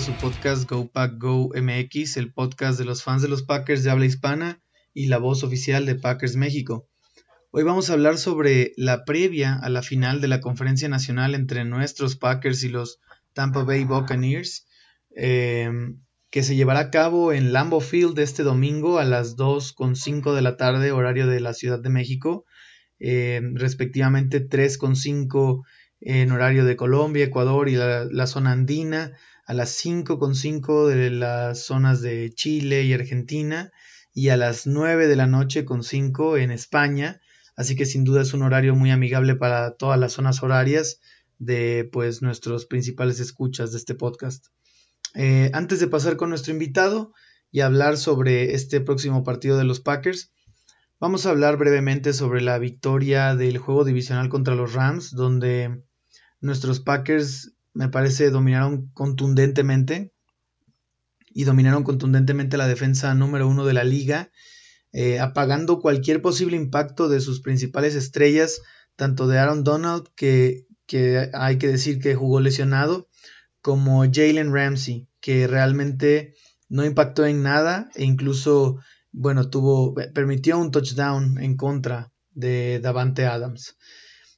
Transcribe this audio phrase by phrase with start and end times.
[0.00, 3.90] su podcast Go Pack Go MX, el podcast de los fans de los Packers de
[3.90, 4.60] habla hispana
[4.92, 6.88] y la voz oficial de Packers México.
[7.52, 11.64] Hoy vamos a hablar sobre la previa a la final de la conferencia nacional entre
[11.64, 12.98] nuestros Packers y los
[13.34, 14.66] Tampa Bay Buccaneers,
[15.14, 15.70] eh,
[16.30, 20.56] que se llevará a cabo en Lambeau Field este domingo a las 2.5 de la
[20.56, 22.46] tarde, horario de la Ciudad de México,
[22.98, 25.62] eh, respectivamente 3.5
[26.00, 29.12] en horario de Colombia, Ecuador y la, zona andina,
[29.46, 33.72] a las 5.5 de las zonas de Chile y Argentina,
[34.14, 37.20] y a las 9 de la noche con 5 en España,
[37.56, 41.00] así que sin duda es un horario muy amigable para todas las zonas horarias
[41.38, 44.46] de pues nuestros principales escuchas de este podcast.
[45.14, 47.12] Eh, antes de pasar con nuestro invitado
[47.50, 50.32] y hablar sobre este próximo partido de los Packers,
[51.00, 55.82] vamos a hablar brevemente sobre la victoria del juego divisional contra los Rams, donde
[56.40, 60.12] nuestros Packers me parece dominaron contundentemente
[61.34, 64.30] y dominaron contundentemente la defensa número uno de la liga,
[64.92, 68.62] eh, apagando cualquier posible impacto de sus principales estrellas,
[68.94, 73.08] tanto de Aaron Donald, que, que hay que decir que jugó lesionado,
[73.60, 76.34] como Jalen Ramsey, que realmente
[76.68, 78.78] no impactó en nada e incluso,
[79.10, 83.76] bueno, tuvo, permitió un touchdown en contra de Davante Adams.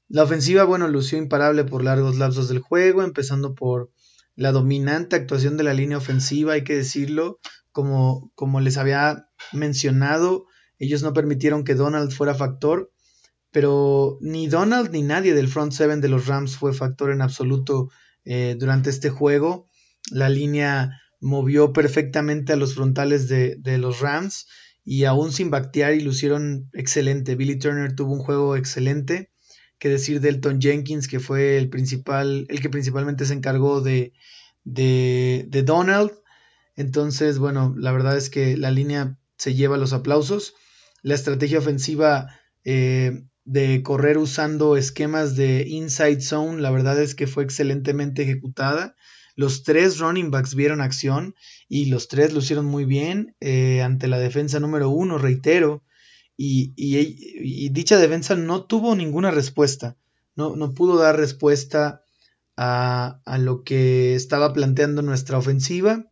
[0.08, 3.90] La ofensiva, bueno, lució imparable por largos lapsos del juego, empezando por
[4.34, 7.40] la dominante actuación de la línea ofensiva, hay que decirlo,
[7.72, 10.46] como, como les había mencionado,
[10.78, 12.92] ellos no permitieron que Donald fuera factor,
[13.50, 17.88] pero ni Donald ni nadie del front seven de los Rams fue factor en absoluto
[18.24, 19.68] eh, durante este juego.
[20.10, 24.46] La línea movió perfectamente a los frontales de, los Rams
[24.84, 27.34] y aún sin bactear y lucieron excelente.
[27.34, 29.30] Billy Turner tuvo un juego excelente.
[29.78, 34.12] Que decir Delton Jenkins, que fue el principal, el que principalmente se encargó de,
[34.64, 36.12] de, Donald.
[36.74, 40.54] Entonces, bueno, la verdad es que la línea se lleva los aplausos.
[41.02, 42.28] La estrategia ofensiva
[42.64, 48.96] eh, de correr usando esquemas de inside zone, la verdad es que fue excelentemente ejecutada.
[49.36, 51.34] Los tres running backs vieron acción
[51.68, 55.84] y los tres lo hicieron muy bien eh, ante la defensa número uno, reitero.
[56.36, 59.96] Y, dicha defensa no tuvo ninguna respuesta,
[60.34, 62.02] no, no pudo dar respuesta
[62.56, 66.04] a, a, lo que estaba planteando nuestra ofensiva.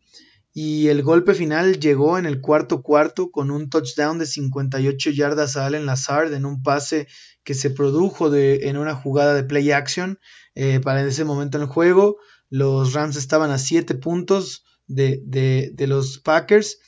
[0.56, 5.56] Y el golpe final llegó en el cuarto cuarto con un touchdown de 58 yardas
[5.56, 7.08] a Allen Lazard en un pase
[7.42, 10.18] que se produjo de, en una jugada de play action
[10.54, 12.18] eh, para ese momento en el juego.
[12.50, 16.78] Los Rams estaban a 7 puntos de, de, los Packers,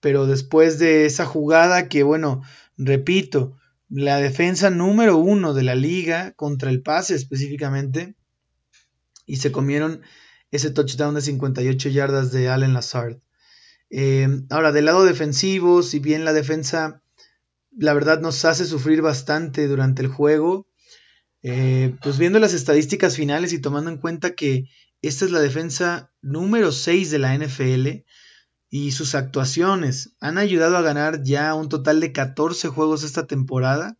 [0.00, 2.42] pero después de esa jugada que, bueno,
[2.76, 3.56] repito,
[3.88, 8.14] la defensa número uno de la liga contra el pase específicamente,
[9.26, 10.02] y se comieron
[10.50, 13.18] ese touchdown de 58 yardas de Allen Lazard.
[13.90, 17.02] Eh, ahora, del lado defensivo, si bien la defensa,
[17.76, 20.68] la verdad, nos hace sufrir bastante durante el juego,
[21.42, 24.68] eh, pues viendo las estadísticas finales y tomando en cuenta que
[25.02, 28.04] esta es la defensa número 6 de la NFL
[28.76, 30.16] y sus actuaciones.
[30.18, 33.96] Han ayudado a ganar ya un total de 14 juegos esta temporada,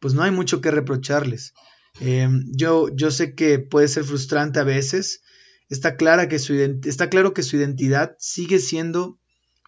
[0.00, 1.52] pues no hay mucho que reprocharles.
[2.00, 5.20] Eh, yo, yo sé que puede ser frustrante a veces,
[5.68, 9.18] Está, clara que su está claro que su identidad sigue siendo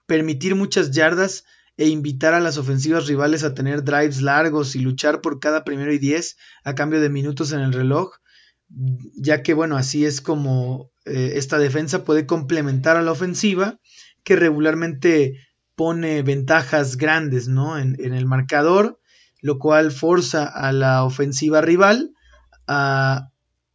[0.07, 1.45] permitir muchas yardas
[1.77, 5.93] e invitar a las ofensivas rivales a tener drives largos y luchar por cada primero
[5.93, 8.13] y diez a cambio de minutos en el reloj,
[9.15, 13.81] ya que bueno, así es como eh, esta defensa puede complementar a la ofensiva
[14.29, 15.41] que regularmente
[15.75, 17.79] pone ventajas grandes ¿no?
[17.79, 19.01] en, el marcador,
[19.41, 22.13] lo cual forza a la ofensiva rival
[22.67, 23.31] a,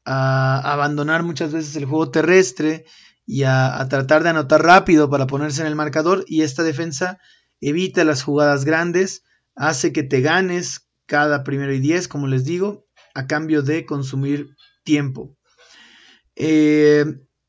[0.06, 2.86] abandonar muchas veces el juego terrestre
[3.25, 7.18] y a, tratar de anotar rápido para ponerse en el marcador y esta defensa
[7.60, 9.24] evita las jugadas grandes,
[9.56, 12.86] hace que te ganes cada primero y diez, como les digo,
[13.16, 15.36] a cambio de consumir tiempo.
[16.36, 17.06] Eh,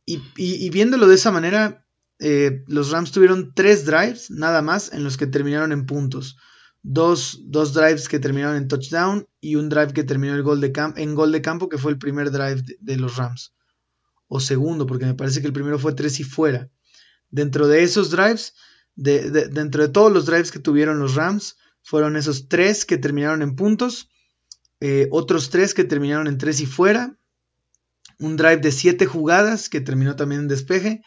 [0.07, 1.84] y, viéndolo de esa manera,
[2.25, 6.37] eh, los Rams tuvieron tres drives nada más en los que terminaron en puntos
[6.85, 11.15] dos, drives que terminaron en touchdown y un drive que terminó el gol de en
[11.15, 13.55] gol de campo, que fue el primer drive de, los Rams.
[14.29, 16.71] O segundo, porque me parece que el primero fue tres y fuera.
[17.31, 18.55] Dentro de esos drives,
[18.95, 23.57] dentro de todos los drives que tuvieron los Rams, fueron esos tres que terminaron en
[23.57, 24.11] puntos,
[24.81, 27.19] eh, otros tres que terminaron en tres y fuera,
[28.19, 31.03] un drive de siete jugadas que terminó también en despeje,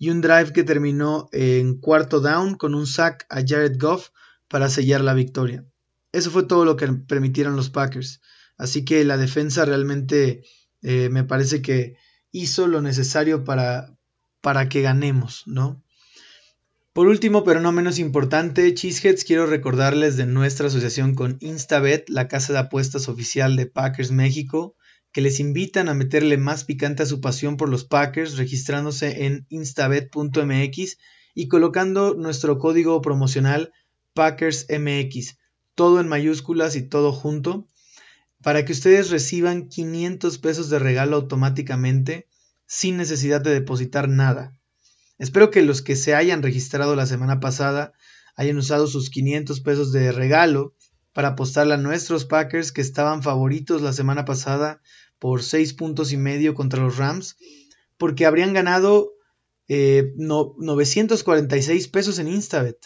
[0.00, 4.08] y un drive que terminó en cuarto down con un sack a Jared Goff
[4.48, 5.66] para sellar la victoria.
[6.10, 8.22] Eso fue todo lo que permitieron los Packers.
[8.56, 10.42] Así que la defensa realmente
[10.80, 11.98] eh, me parece que
[12.32, 13.94] hizo lo necesario para,
[14.40, 15.84] para que ganemos, ¿no?
[16.94, 22.26] Por último, pero no menos importante, Cheeseheads, quiero recordarles de nuestra asociación con Instabet, la
[22.26, 24.76] casa de apuestas oficial de Packers México,
[25.12, 29.46] que les invitan a meterle más picante a su pasión por los Packers registrándose en
[29.48, 30.98] instabet.mx
[31.34, 33.72] y colocando nuestro código promocional
[34.14, 35.38] PackersMX,
[35.74, 37.68] todo en mayúsculas y todo junto,
[38.42, 42.28] para que ustedes reciban 500 pesos de regalo automáticamente
[42.66, 44.56] sin necesidad de depositar nada.
[45.18, 47.92] Espero que los que se hayan registrado la semana pasada
[48.36, 50.74] hayan usado sus 500 pesos de regalo
[51.12, 54.80] para apostarle a nuestros Packers que estaban favoritos la semana pasada
[55.18, 57.36] por 6 puntos y medio contra los Rams,
[57.98, 59.12] porque habrían ganado
[59.68, 62.78] 946 eh, pesos en Instabet.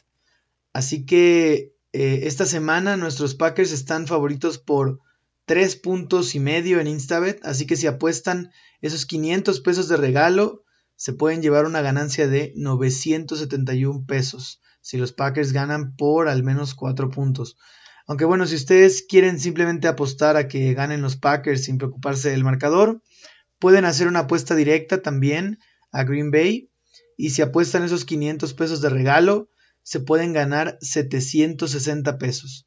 [0.73, 5.01] Así que eh, esta semana nuestros Packers están favoritos por
[5.47, 8.51] 3 puntos y medio en Instabet, así que si apuestan
[8.81, 10.65] esos 500 pesos de regalo,
[10.97, 16.75] se pueden llevar una ganancia de 971 pesos si los Packers ganan por al menos
[16.75, 17.57] 4 puntos.
[18.07, 22.45] Aunque bueno, si ustedes quieren simplemente apostar a que ganen los Packers sin preocuparse del
[22.45, 23.03] marcador,
[23.59, 25.59] pueden hacer una apuesta directa también
[25.91, 26.71] a Green Bay
[27.17, 29.49] y si apuestan esos 500 pesos de regalo,
[29.83, 32.67] se pueden ganar 760 pesos.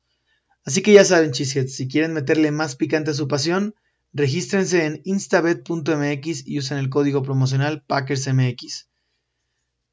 [0.63, 3.75] Así que ya saben, chisheads, si quieren meterle más picante a su pasión,
[4.13, 8.89] regístrense en instabet.mx y usen el código promocional PackersMX.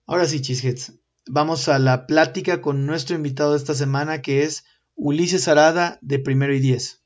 [0.06, 0.94] Ahora sí, chisheads,
[1.26, 4.64] vamos a la plática con nuestro invitado de esta semana que es
[4.96, 7.04] Ulises Arada de Primero y Diez.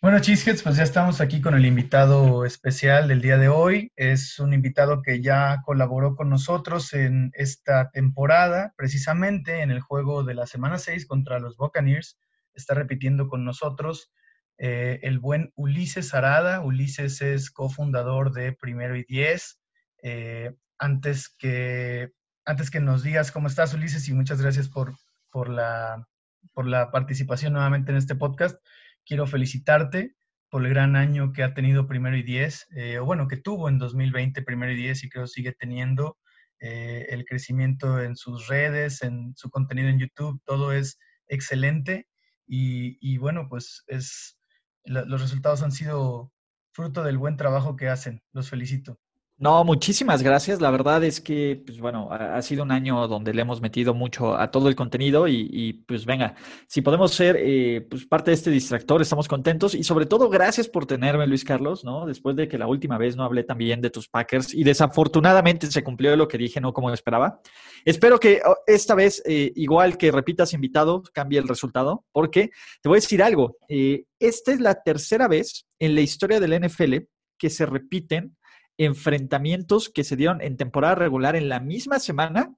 [0.00, 3.90] Bueno, Cheeseheads, pues ya estamos aquí con el invitado especial del día de hoy.
[3.96, 10.22] Es un invitado que ya colaboró con nosotros en esta temporada, precisamente en el juego
[10.22, 12.18] de la semana 6 contra los Buccaneers.
[12.52, 14.12] Está repitiendo con nosotros
[14.58, 16.60] eh, el buen Ulises Arada.
[16.60, 19.58] Ulises es cofundador de Primero y Diez.
[20.02, 22.12] Eh, antes, que,
[22.44, 24.94] antes que nos digas cómo estás, Ulises, y muchas gracias por,
[25.30, 26.06] por la
[26.52, 28.58] por la participación nuevamente en este podcast.
[29.04, 30.14] Quiero felicitarte
[30.50, 33.68] por el gran año que ha tenido Primero y Diez, eh, o bueno, que tuvo
[33.68, 36.18] en 2020 Primero y Diez y creo sigue teniendo
[36.60, 40.98] eh, el crecimiento en sus redes, en su contenido en YouTube, todo es
[41.28, 42.06] excelente
[42.46, 44.38] y, bueno, pues es,
[44.84, 46.32] los resultados han sido
[46.72, 48.22] fruto del buen trabajo que hacen.
[48.32, 48.98] Los felicito.
[49.44, 50.62] No, muchísimas gracias.
[50.62, 54.38] La verdad es que, pues bueno, ha, sido un año donde le hemos metido mucho
[54.38, 56.34] a todo el contenido y, pues venga,
[56.66, 60.66] si podemos ser eh, pues parte de este distractor, estamos contentos y sobre todo gracias
[60.66, 62.06] por tenerme, Luis Carlos, ¿no?
[62.06, 65.70] Después de que la última vez no hablé tan bien de tus Packers y desafortunadamente
[65.70, 67.42] se cumplió lo que dije, no como esperaba.
[67.84, 72.48] Espero que oh, esta vez, eh, igual que repitas invitado, cambie el resultado, porque
[72.80, 73.58] te voy a decir algo.
[73.68, 76.94] Eh, esta es la tercera vez en la historia del NFL
[77.36, 78.34] que se repiten
[78.78, 82.54] enfrentamientos que se dieron en temporada regular en la misma semana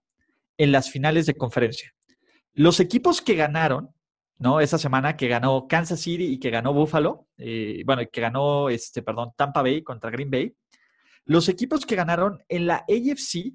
[0.58, 1.94] en las finales de conferencia.
[2.54, 3.94] Los equipos que ganaron,
[4.38, 4.60] ¿no?
[4.60, 9.02] Esa semana que ganó Kansas City y que ganó Buffalo, eh, bueno, que ganó, este,
[9.02, 10.54] perdón, Tampa Bay contra Green Bay.
[11.24, 13.52] Los equipos que ganaron en la AFC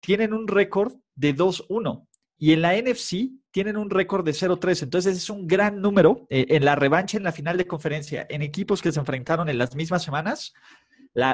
[0.00, 2.06] tienen un récord de 2-1
[2.36, 4.84] y en la NFC tienen un récord de 0-3.
[4.84, 8.42] Entonces es un gran número eh, en la revancha en la final de conferencia en
[8.42, 10.54] equipos que se enfrentaron en las mismas semanas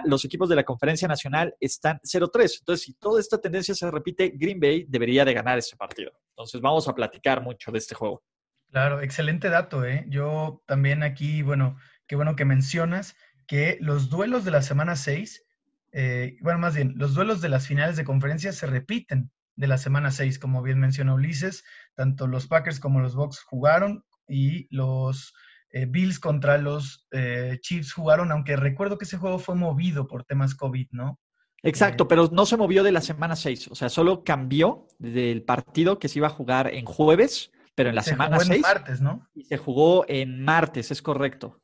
[0.04, 2.58] los equipos de la conferencia nacional están 0-3.
[2.60, 6.12] Entonces, si toda esta tendencia se repite, Green Bay debería de ganar ese partido.
[6.30, 8.22] Entonces, vamos a platicar mucho de este juego.
[8.70, 10.04] Claro, excelente dato, ¿eh?
[10.08, 11.76] Yo también aquí, bueno,
[12.06, 13.14] qué bueno que mencionas
[13.46, 15.44] que los duelos de la semana 6,
[15.92, 19.78] eh, bueno, más bien, los duelos de las finales de conferencia se repiten de la
[19.78, 21.64] semana 6, como bien mencionó Ulises,
[21.94, 25.34] tanto los Packers como los Bucks jugaron y los
[25.74, 30.22] eh, Bills contra los eh, Chiefs jugaron, aunque recuerdo que ese juego fue movido por
[30.22, 31.18] temas COVID, ¿no?
[31.64, 35.42] Exacto, eh, pero no se movió de la semana 6, o sea, solo cambió del
[35.42, 38.62] partido que se iba a jugar en jueves, pero en la semana 6.
[38.62, 39.28] martes, ¿no?
[39.34, 41.60] Y se jugó en martes, es correcto.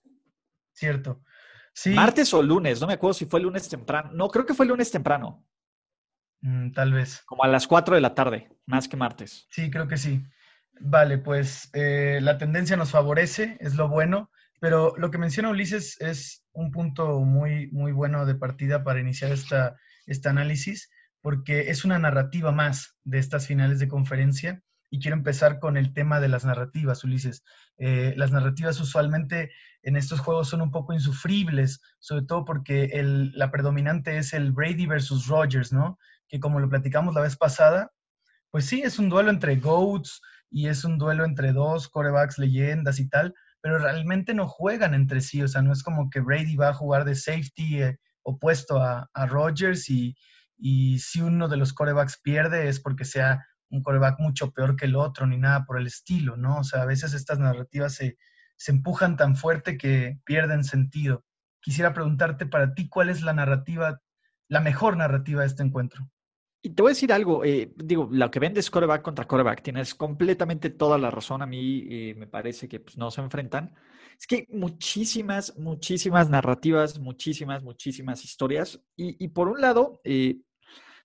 [0.72, 1.22] Cierto.
[1.72, 1.90] Sí.
[1.90, 4.10] Martes o lunes, no me acuerdo si fue lunes temprano.
[4.12, 5.46] No, creo que fue lunes temprano.
[6.40, 7.22] Mm, tal vez.
[7.26, 9.46] Como a las 4 de la tarde, más que martes.
[9.50, 10.24] Sí, creo que sí.
[10.82, 16.00] Vale, pues eh, la tendencia nos favorece, es lo bueno, pero lo que menciona Ulises
[16.00, 21.84] es un punto muy, muy bueno de partida para iniciar esta, este análisis, porque es
[21.84, 24.62] una narrativa más de estas finales de conferencia.
[24.90, 27.44] Y quiero empezar con el tema de las narrativas, Ulises.
[27.76, 33.32] Eh, las narrativas usualmente en estos juegos son un poco insufribles, sobre todo porque el,
[33.32, 35.98] la predominante es el Brady versus Rogers, ¿no?
[36.26, 37.92] Que como lo platicamos la vez pasada,
[38.50, 42.98] pues sí, es un duelo entre GOATs, y es un duelo entre dos corebacks leyendas
[42.98, 46.56] y tal, pero realmente no juegan entre sí, o sea, no es como que Brady
[46.56, 50.16] va a jugar de safety eh, opuesto a, a Rodgers y,
[50.56, 54.86] y si uno de los corebacks pierde es porque sea un coreback mucho peor que
[54.86, 56.58] el otro, ni nada por el estilo, ¿no?
[56.58, 58.18] O sea, a veces estas narrativas se,
[58.56, 61.24] se empujan tan fuerte que pierden sentido.
[61.60, 64.00] Quisiera preguntarte para ti, ¿cuál es la narrativa,
[64.48, 66.10] la mejor narrativa de este encuentro?
[66.62, 69.62] Y te voy a decir algo, eh, digo, lo que vende es coreback contra coreback,
[69.62, 73.74] tienes completamente toda la razón, a mí eh, me parece que pues, no se enfrentan.
[74.18, 78.78] Es que muchísimas, muchísimas narrativas, muchísimas, muchísimas historias.
[78.94, 80.40] Y, por un lado, eh,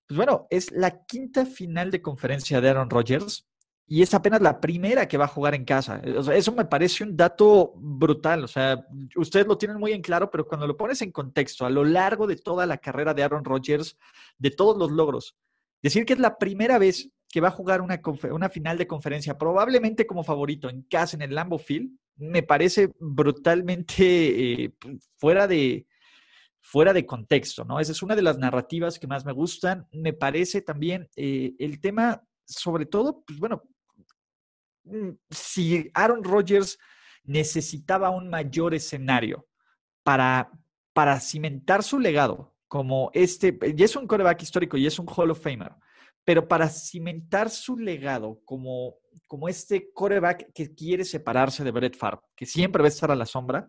[0.06, 3.48] pues bueno, es la quinta final de conferencia de Aaron Rodgers
[3.88, 6.02] y es apenas la primera que va a jugar en casa.
[6.04, 8.42] eso me parece un dato brutal.
[8.42, 11.70] O sea, ustedes lo tienen muy en claro, pero cuando lo pones en contexto, a
[11.70, 13.96] lo largo de toda la carrera de Aaron Rodgers,
[14.38, 15.36] de todos los logros,
[15.82, 18.00] decir que es la primera vez que va a jugar una,
[18.32, 22.92] una final de conferencia, probablemente como favorito en casa en el Lambeau Field, me parece
[22.98, 24.72] brutalmente eh,
[25.16, 25.86] fuera de,
[26.60, 27.78] fuera de contexto, ¿no?
[27.78, 29.86] Esa es una de las narrativas que más me gustan.
[29.92, 33.62] Me parece también eh, el tema, sobre todo, pues bueno,
[35.30, 36.78] si Aaron Rodgers
[37.24, 39.46] necesitaba un mayor escenario
[40.02, 40.50] para,
[40.92, 45.30] para cimentar su legado como este, y es un coreback histórico y es un Hall
[45.30, 45.72] of Famer,
[46.24, 52.20] pero para cimentar su legado como, como este coreback que quiere separarse de Brett Favre,
[52.34, 53.68] que siempre va a estar a la sombra,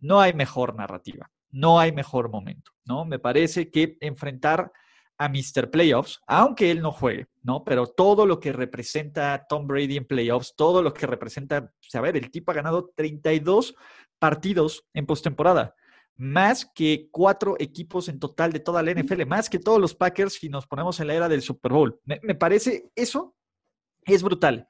[0.00, 3.04] no hay mejor narrativa no hay mejor momento, ¿no?
[3.04, 4.72] Me parece que enfrentar
[5.22, 5.70] a Mr.
[5.70, 7.62] Playoffs, aunque él no juegue, ¿no?
[7.62, 12.00] Pero todo lo que representa Tom Brady en playoffs, todo lo que representa, pues, a
[12.00, 13.74] ver, el tipo ha ganado 32
[14.18, 15.76] partidos en postemporada,
[16.16, 20.34] más que cuatro equipos en total de toda la NFL, más que todos los Packers
[20.34, 22.00] si nos ponemos en la era del Super Bowl.
[22.04, 23.36] Me, me parece eso
[24.04, 24.66] es brutal.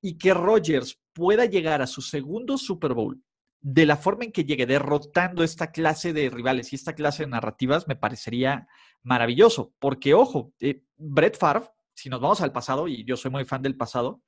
[0.00, 3.20] Y que Rodgers pueda llegar a su segundo Super Bowl
[3.60, 7.30] de la forma en que llegue derrotando esta clase de rivales y esta clase de
[7.30, 8.68] narrativas me parecería
[9.02, 9.72] maravilloso.
[9.78, 13.62] Porque, ojo, eh, Brett Favre, si nos vamos al pasado, y yo soy muy fan
[13.62, 14.22] del pasado,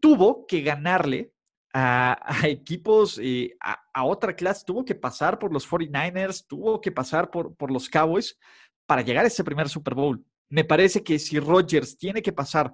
[0.00, 1.32] tuvo que ganarle
[1.72, 7.30] a, equipos, eh, a, otra clase, tuvo que pasar por los 49ers, tuvo que pasar
[7.30, 8.38] por, por los Cowboys
[8.86, 10.24] para llegar a ese primer Super Bowl.
[10.48, 12.72] Me parece que si Rodgers tiene que pasar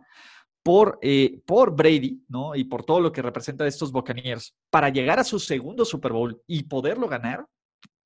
[0.62, 2.54] por, eh, por Brady, ¿no?
[2.54, 6.42] Y por todo lo que representa estos Buccaneers, para llegar a su segundo Super Bowl
[6.46, 7.46] y poderlo ganar,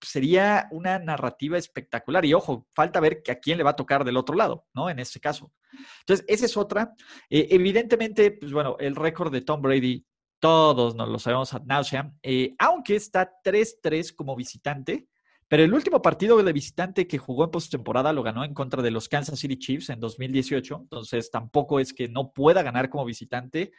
[0.01, 2.25] sería una narrativa espectacular.
[2.25, 4.89] Y ojo, falta ver que a quién le va a tocar del otro lado, ¿no?
[4.89, 5.53] En este caso.
[6.01, 6.95] Entonces, esa es otra.
[7.29, 10.05] Eh, evidentemente, pues bueno, el récord de Tom Brady,
[10.39, 15.09] todos nos lo sabemos ad nauseam, eh, aunque está 3-3 como visitante,
[15.49, 18.91] pero el último partido de visitante que jugó en postemporada lo ganó en contra de
[18.91, 23.73] los Kansas City Chiefs en 2018, entonces tampoco es que no pueda ganar como visitante.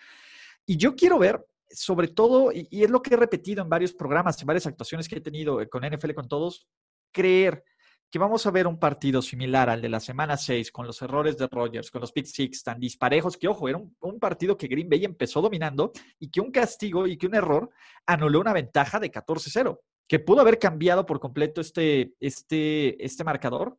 [0.66, 4.40] Y yo quiero ver, sobre todo, y, es lo que he repetido en varios programas,
[4.40, 6.68] en varias actuaciones que he tenido eh, con NFL con todos,
[7.12, 7.64] creer
[8.12, 11.36] que vamos a ver un partido similar al de la semana 6, con los errores
[11.38, 14.68] de Rodgers, con los pick six tan disparejos, que ojo, era un, un, partido que
[14.68, 17.70] Green Bay empezó dominando y que un castigo y que un error
[18.06, 23.78] anuló una ventaja de 14-0 que pudo haber cambiado por completo este, este, este marcador,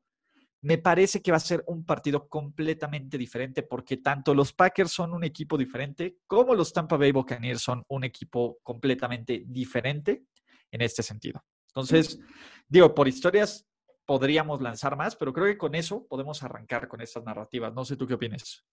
[0.62, 5.12] me parece que va a ser un partido completamente diferente porque tanto los Packers son
[5.12, 10.24] un equipo diferente como los Tampa Bay Buccaneers son un equipo completamente diferente
[10.70, 11.44] en este sentido.
[11.68, 12.18] Entonces,
[12.66, 13.66] digo, por historias
[14.06, 17.74] podríamos lanzar más, pero creo que con eso podemos arrancar con estas narrativas.
[17.74, 18.64] No sé tú qué opinas.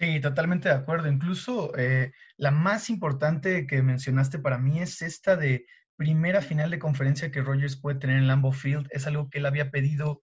[0.00, 1.08] Sí, totalmente de acuerdo.
[1.08, 6.78] Incluso eh, la más importante que mencionaste para mí es esta de primera final de
[6.78, 8.86] conferencia que Rogers puede tener en Lambeau Field.
[8.90, 10.20] Es algo que él había pedido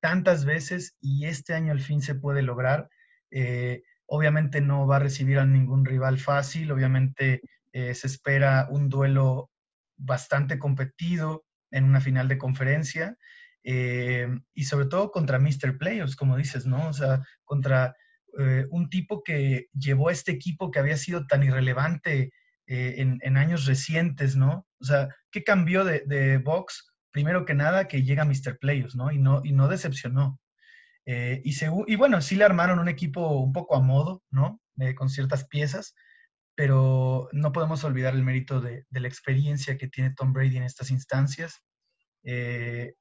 [0.00, 2.88] tantas veces y este año al fin se puede lograr.
[3.30, 8.88] Eh, obviamente no va a recibir a ningún rival fácil, obviamente eh, se espera un
[8.88, 9.50] duelo
[9.96, 13.16] bastante competido en una final de conferencia
[13.64, 15.78] y sobre todo contra Mr.
[15.78, 16.88] Players, como dices, ¿no?
[16.88, 17.94] O sea, contra
[18.38, 22.32] eh, un tipo que llevó a este equipo que había sido tan irrelevante
[22.66, 24.66] eh, en, años recientes, ¿no?
[24.80, 26.94] O sea, ¿qué cambió de, Vox?
[27.10, 28.58] Primero que nada, que llega Mr.
[28.58, 29.12] Players, ¿no?
[29.12, 30.40] Y no, y no decepcionó.
[31.04, 31.54] Eh, y,
[31.86, 34.60] y bueno, sí le armaron un equipo un poco a modo, ¿no?
[34.96, 35.94] con ciertas piezas,
[36.56, 40.90] pero no podemos olvidar el mérito de, la experiencia que tiene Tom Brady en estas
[40.90, 41.62] instancias.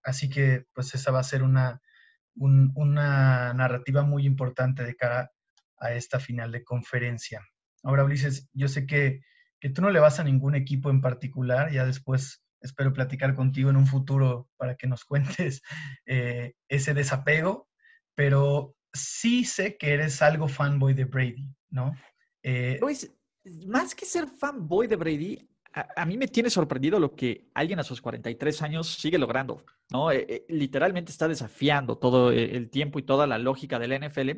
[0.03, 1.81] así que, pues, esa va a ser una,
[2.41, 5.31] una narrativa muy importante de cara
[5.77, 7.41] a esta final de conferencia.
[7.83, 9.21] Ahora, Ulises, yo sé que,
[9.73, 13.75] tú no le vas a ningún equipo en particular, ya después espero platicar contigo en
[13.75, 15.61] un futuro para que nos cuentes
[16.05, 17.67] eh, ese desapego,
[18.15, 21.95] pero sí sé que eres algo fanboy de Brady, ¿no?
[22.43, 22.79] Eh,
[23.65, 27.83] más que ser fanboy de Brady, a, mí me tiene sorprendido lo que alguien a
[27.83, 30.11] sus 43 años sigue logrando, ¿no?
[30.11, 33.95] Eh, eh, literalmente está desafiando todo e, el tiempo y toda la lógica de la
[33.95, 34.31] NFL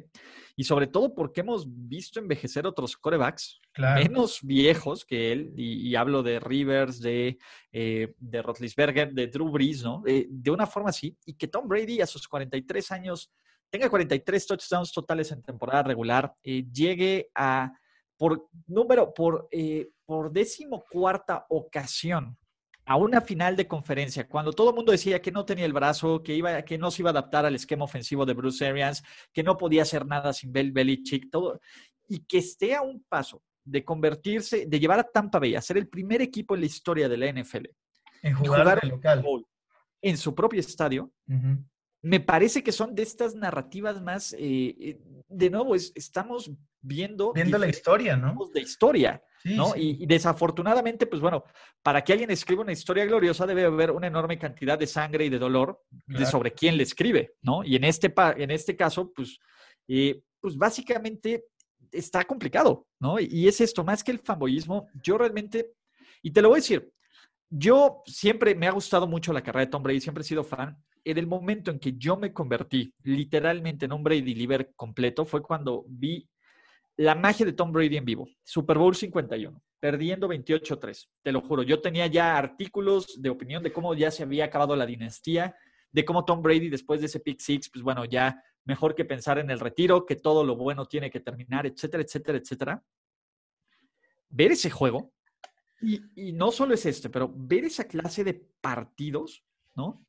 [0.55, 6.21] y sobre todo porque hemos visto envejecer otros corebacks menos viejos que él, y, hablo
[6.21, 7.39] de Rivers, de,
[7.71, 10.03] eh, de Rotlisberger, de Drew Brees, ¿no?
[10.05, 13.31] de una forma así, y que Tom Brady a sus 43 años
[13.71, 17.73] tenga 43 touchdowns totales en temporada regular, llegue a
[18.15, 19.49] por número, por
[20.05, 22.38] por décimo cuarta ocasión
[22.86, 26.22] a una final de conferencia, cuando todo el mundo decía que no tenía el brazo,
[26.22, 29.43] que, iba, que no se iba a adaptar al esquema ofensivo de Bruce Arians, que
[29.43, 31.62] no podía hacer nada sin Bell Belichick, todo,
[32.07, 35.77] y que esté a un paso de convertirse, de llevar a Tampa Bay a ser
[35.77, 37.67] el primer equipo en la historia de la NFL
[38.22, 39.45] en jugar, en, local.
[40.01, 41.12] en su propio estadio,
[42.01, 44.39] me parece que son de estas narrativas más, eh,
[44.79, 46.51] eh, de nuevo, estamos
[46.83, 47.33] viendo...
[47.33, 48.37] Viendo la historia, ¿no?
[48.53, 49.21] De historia.
[49.43, 49.73] ¿no?
[49.75, 51.43] Y, desafortunadamente, pues bueno,
[51.81, 55.29] para que alguien escriba una historia gloriosa debe haber una enorme cantidad de sangre y
[55.29, 57.63] de dolor de sobre quién le escribe, ¿no?
[57.63, 59.39] Y en este, en este caso, pues,
[59.87, 61.45] eh, pues básicamente
[61.91, 63.19] está complicado, ¿no?
[63.19, 65.73] Y es esto, más que el fanboyismo, yo realmente,
[66.21, 66.91] y te lo voy a decir,
[67.49, 70.77] yo siempre me ha gustado mucho la carrera de Tom Brady, siempre he sido fan.
[71.05, 75.43] En el momento en que yo me convertí literalmente en un Brady Liver completo fue
[75.43, 76.27] cuando vi
[76.97, 78.27] la magia de Tom Brady en vivo.
[78.43, 81.07] Super Bowl 51, perdiendo 28-3.
[81.21, 84.75] Te lo juro, yo tenía ya artículos de opinión de cómo ya se había acabado
[84.75, 85.55] la dinastía,
[85.91, 89.38] de cómo Tom Brady después de ese pick six, pues bueno, ya mejor que pensar
[89.38, 92.83] en el retiro, que todo lo bueno tiene que terminar, etcétera, etcétera, etcétera.
[94.29, 95.13] Ver ese juego,
[95.81, 99.43] y, no solo es este, pero ver esa clase de partidos,
[99.75, 100.05] ¿no?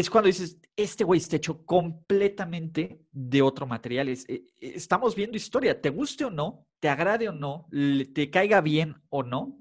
[0.00, 4.08] Es cuando dices, este güey está hecho completamente de otro material.
[4.08, 7.66] Eh, eh, estamos viendo historia, te guste o no, te agrade o no,
[8.14, 9.58] te caiga bien o no.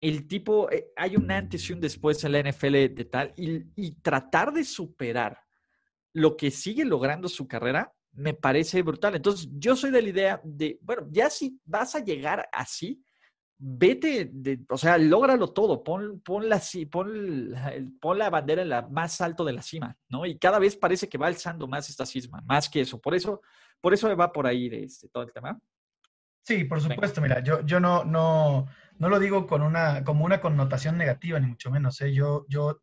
[0.00, 3.62] El tipo, eh, hay un antes y un después en la NFL de tal, y,
[3.76, 5.38] y tratar de superar
[6.12, 9.14] lo que sigue logrando su carrera, me parece brutal.
[9.14, 13.02] Entonces, yo soy de la idea de, bueno, ya si vas a llegar así,
[13.64, 14.32] vete,
[14.68, 17.54] o sea, lógralo todo, pon, pon, la, pon,
[18.00, 20.26] pon la bandera en la más alto de la cima, ¿no?
[20.26, 23.00] Y cada vez parece que va alzando más esta cisma, más que eso.
[23.00, 23.40] Por eso,
[23.80, 25.60] por eso va por ahí de este, todo el tema.
[26.44, 28.66] Sí, por supuesto, mira, yo, yo no, no,
[28.98, 32.00] no lo digo con una, como una connotación negativa, ni mucho menos.
[32.00, 32.12] ¿eh?
[32.12, 32.80] Yo, yo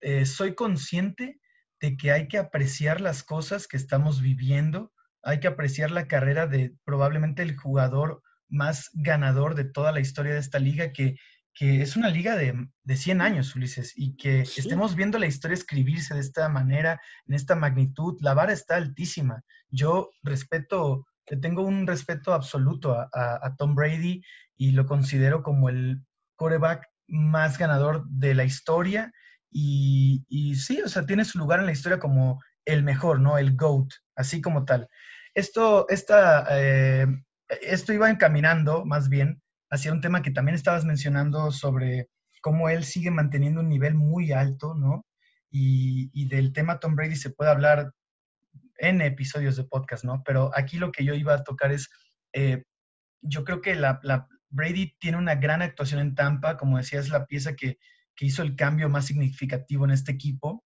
[0.00, 1.40] eh, soy consciente
[1.80, 4.92] de que hay que apreciar las cosas que estamos viviendo,
[5.24, 10.32] hay que apreciar la carrera de probablemente el jugador más ganador de toda la historia
[10.32, 11.16] de esta liga, que,
[11.54, 15.54] que es una liga de, de 100 años, Ulises, y que estemos viendo la historia
[15.54, 19.42] escribirse de esta manera, en esta magnitud, la vara está altísima.
[19.70, 24.22] Yo respeto, le tengo un respeto absoluto a, a, Tom Brady
[24.56, 26.00] y lo considero como el
[26.36, 29.12] coreback más ganador de la historia.
[29.50, 33.38] Y, y, sí, o sea, tiene su lugar en la historia como el mejor, ¿no?
[33.38, 34.88] El GOAT, así como tal.
[35.34, 37.06] Esto, esta, eh,
[37.48, 42.08] esto iba encaminando más bien hacia un tema que también estabas mencionando sobre
[42.40, 45.06] cómo él sigue manteniendo un nivel muy alto, ¿no?
[45.50, 47.92] Y, del tema Tom Brady se puede hablar
[48.76, 50.22] en episodios de podcast, ¿no?
[50.24, 51.88] Pero aquí lo que yo iba a tocar es,
[52.32, 52.64] eh,
[53.22, 54.00] yo creo que la,
[54.50, 57.78] Brady tiene una gran actuación en Tampa, como decía, es la pieza que,
[58.20, 60.64] hizo el cambio más significativo en este equipo.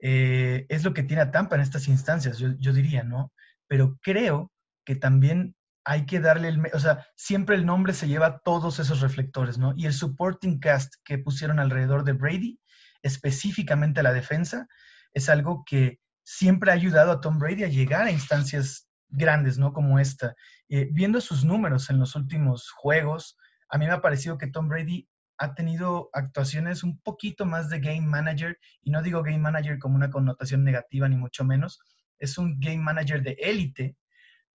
[0.00, 3.32] Eh, es lo que tiene a Tampa en estas instancias, yo diría, ¿no?
[3.66, 4.50] Pero creo
[4.86, 5.54] que también
[5.88, 9.72] hay que darle el, o sea, siempre el nombre se lleva todos esos reflectores, ¿no?
[9.74, 12.60] Y el supporting cast que pusieron alrededor de Brady,
[13.02, 14.68] específicamente la defensa,
[15.14, 19.72] es algo que siempre ha ayudado a Tom Brady a llegar a instancias grandes, ¿no?
[19.72, 20.34] Como esta.
[20.68, 23.38] Eh, viendo sus números en los últimos juegos,
[23.70, 27.80] a mí me ha parecido que Tom Brady ha tenido actuaciones un poquito más de
[27.80, 31.80] game manager, y no digo game manager como una connotación negativa, ni mucho menos,
[32.18, 33.96] es un game manager de élite,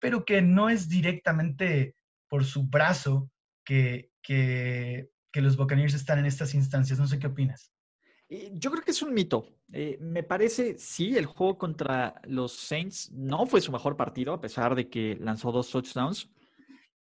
[0.03, 1.95] pero que no es directamente
[2.29, 3.31] por su brazo
[3.65, 6.99] que, que, los Buccaneers están en estas instancias.
[6.99, 7.73] No sé qué opinas.
[8.29, 9.47] Yo creo que es un mito.
[9.73, 14.41] Eh, me parece, sí, el juego contra los Saints no fue su mejor partido, a
[14.41, 16.29] pesar de que lanzó dos touchdowns.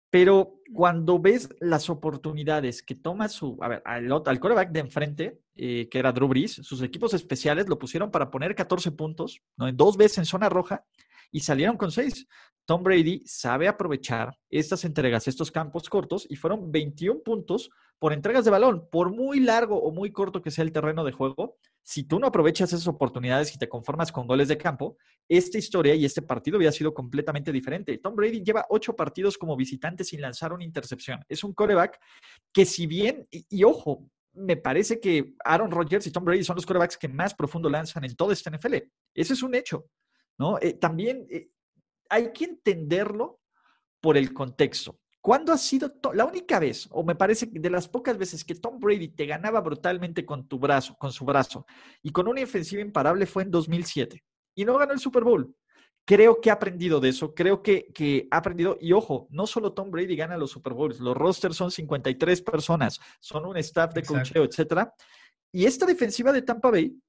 [0.08, 5.88] Pero cuando ves las oportunidades que toma su, a ver, al, al de enfrente, eh,
[5.90, 9.72] que era Drew Brees, sus equipos especiales lo pusieron para poner 14 puntos, ¿no?
[9.72, 10.84] dos veces en zona roja,
[11.32, 12.26] y salieron con seis.
[12.64, 18.44] Tom Brady sabe aprovechar estas entregas, estos campos cortos, y fueron 21 puntos por entregas
[18.44, 18.88] de balón.
[18.90, 22.28] Por muy largo o muy corto que sea el terreno de juego, si tú no
[22.28, 24.96] aprovechas esas oportunidades y te conformas con goles de campo,
[25.28, 27.98] esta historia y este partido había sido completamente diferente.
[27.98, 31.24] Tom Brady lleva ocho partidos como visitante sin lanzar una intercepción.
[31.28, 31.98] Es un coreback
[32.52, 36.64] que si bien, y, ojo, me parece que Aaron Rodgers y Tom Brady son los
[36.64, 38.76] corebacks que más profundo lanzan en todo este NFL.
[39.14, 39.86] Ese es un hecho,
[40.38, 40.58] ¿no?
[40.58, 41.50] Eh, también eh,
[42.08, 43.40] hay que entenderlo
[44.00, 44.98] por el contexto.
[45.22, 48.80] ¿Cuándo ha sido la única vez, o me parece de las pocas veces que Tom
[48.80, 51.64] Brady te ganaba brutalmente con tu brazo, con su brazo,
[52.02, 54.24] y con una ofensiva imparable fue en 2007?
[54.56, 55.54] Y no ganó el Super Bowl.
[56.04, 59.72] Creo que ha aprendido de eso, creo que, que ha aprendido, y ojo, no solo
[59.72, 64.02] Tom Brady gana los Super Bowls, los rosters son 53 personas, son un staff de
[64.02, 64.92] cocheo, etcétera.
[65.52, 67.00] Y esta defensiva de Tampa Bay,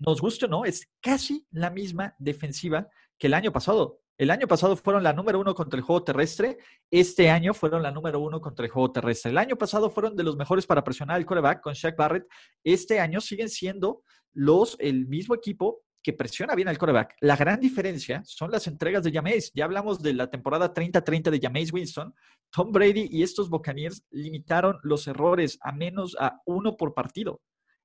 [0.00, 4.00] nos gusta o no, es casi la misma defensiva que el año pasado.
[4.18, 6.58] El año pasado fueron la número uno contra el juego terrestre.
[6.90, 9.30] Este año fueron la número uno contra el juego terrestre.
[9.30, 12.26] El año pasado fueron de los mejores para presionar al coreback con Shaq Barrett.
[12.62, 14.02] Este año siguen siendo
[14.34, 17.16] los, el mismo equipo que presiona bien al coreback.
[17.20, 19.52] La gran diferencia son las entregas de Jameis.
[19.54, 22.14] Ya hablamos de la temporada 30-30 de Jameis Winston.
[22.50, 27.40] Tom Brady y estos Buccaneers limitaron los errores a menos a uno por partido.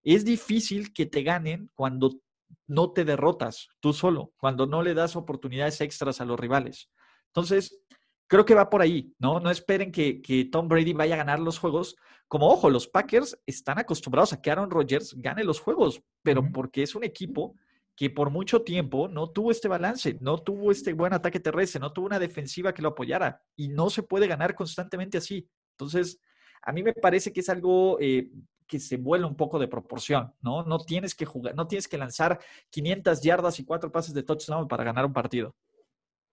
[0.05, 2.21] Es difícil que te ganen cuando
[2.67, 6.89] no te derrotas tú solo, cuando no le das oportunidades extras a los rivales.
[7.27, 7.81] Entonces,
[8.27, 9.39] creo que va por ahí, ¿no?
[9.39, 11.95] No esperen que, Tom Brady vaya a ganar los juegos.
[12.27, 16.83] Como ojo, los Packers están acostumbrados a que Aaron Rodgers gane los juegos, pero porque
[16.83, 17.55] es un equipo
[17.95, 21.93] que por mucho tiempo no tuvo este balance, no tuvo este buen ataque terrestre, no
[21.93, 25.49] tuvo una defensiva que lo apoyara y no se puede ganar constantemente así.
[25.71, 26.19] Entonces,
[26.61, 28.29] a mí me parece que es algo eh,
[28.67, 30.63] que se vuela un poco de proporción, ¿no?
[30.63, 34.67] No tienes que jugar, no tienes que lanzar 500 yardas y cuatro pases de touchdown
[34.67, 35.55] para ganar un partido.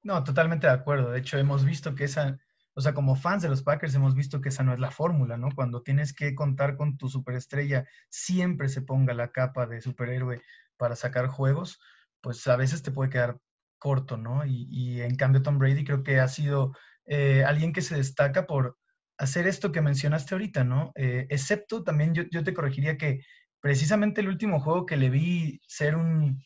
[0.02, 1.10] No, totalmente de acuerdo.
[1.10, 2.38] De hecho, hemos visto que esa,
[2.74, 5.36] o sea, como fans de los Packers hemos visto que esa no es la fórmula,
[5.36, 5.48] ¿no?
[5.54, 10.42] Cuando tienes que contar con tu superestrella, siempre se ponga la capa de superhéroe
[10.76, 11.80] para sacar juegos,
[12.20, 13.38] pues a veces te puede quedar
[13.78, 14.44] corto, ¿no?
[14.46, 16.72] Y, en cambio Tom Brady creo que ha sido
[17.04, 18.78] eh, alguien que se destaca por
[19.22, 20.90] hacer esto que mencionaste ahorita, ¿no?
[20.96, 23.24] Eh, excepto también yo, te corregiría que
[23.60, 26.42] precisamente el último juego que le vi ser un,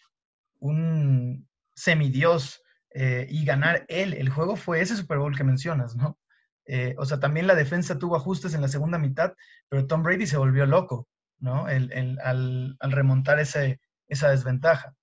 [0.59, 6.19] un semidios eh, y ganar él, el juego fue ese Super Bowl que mencionas, ¿no?
[6.67, 9.33] Eh, o sea, también la defensa tuvo ajustes en la segunda mitad,
[9.71, 11.09] pero Tom Brady se volvió loco,
[11.39, 11.71] ¿no?
[11.71, 14.95] El, al, al, remontar ese, esa desventaja.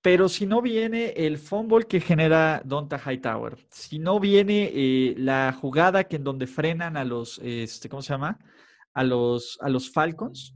[0.00, 5.52] Pero si no viene el fumble que genera Donta Hightower, si no viene eh, la
[5.52, 8.38] jugada que en donde frenan a los, este, ¿cómo se llama?
[8.94, 10.54] A los, a los Falcons,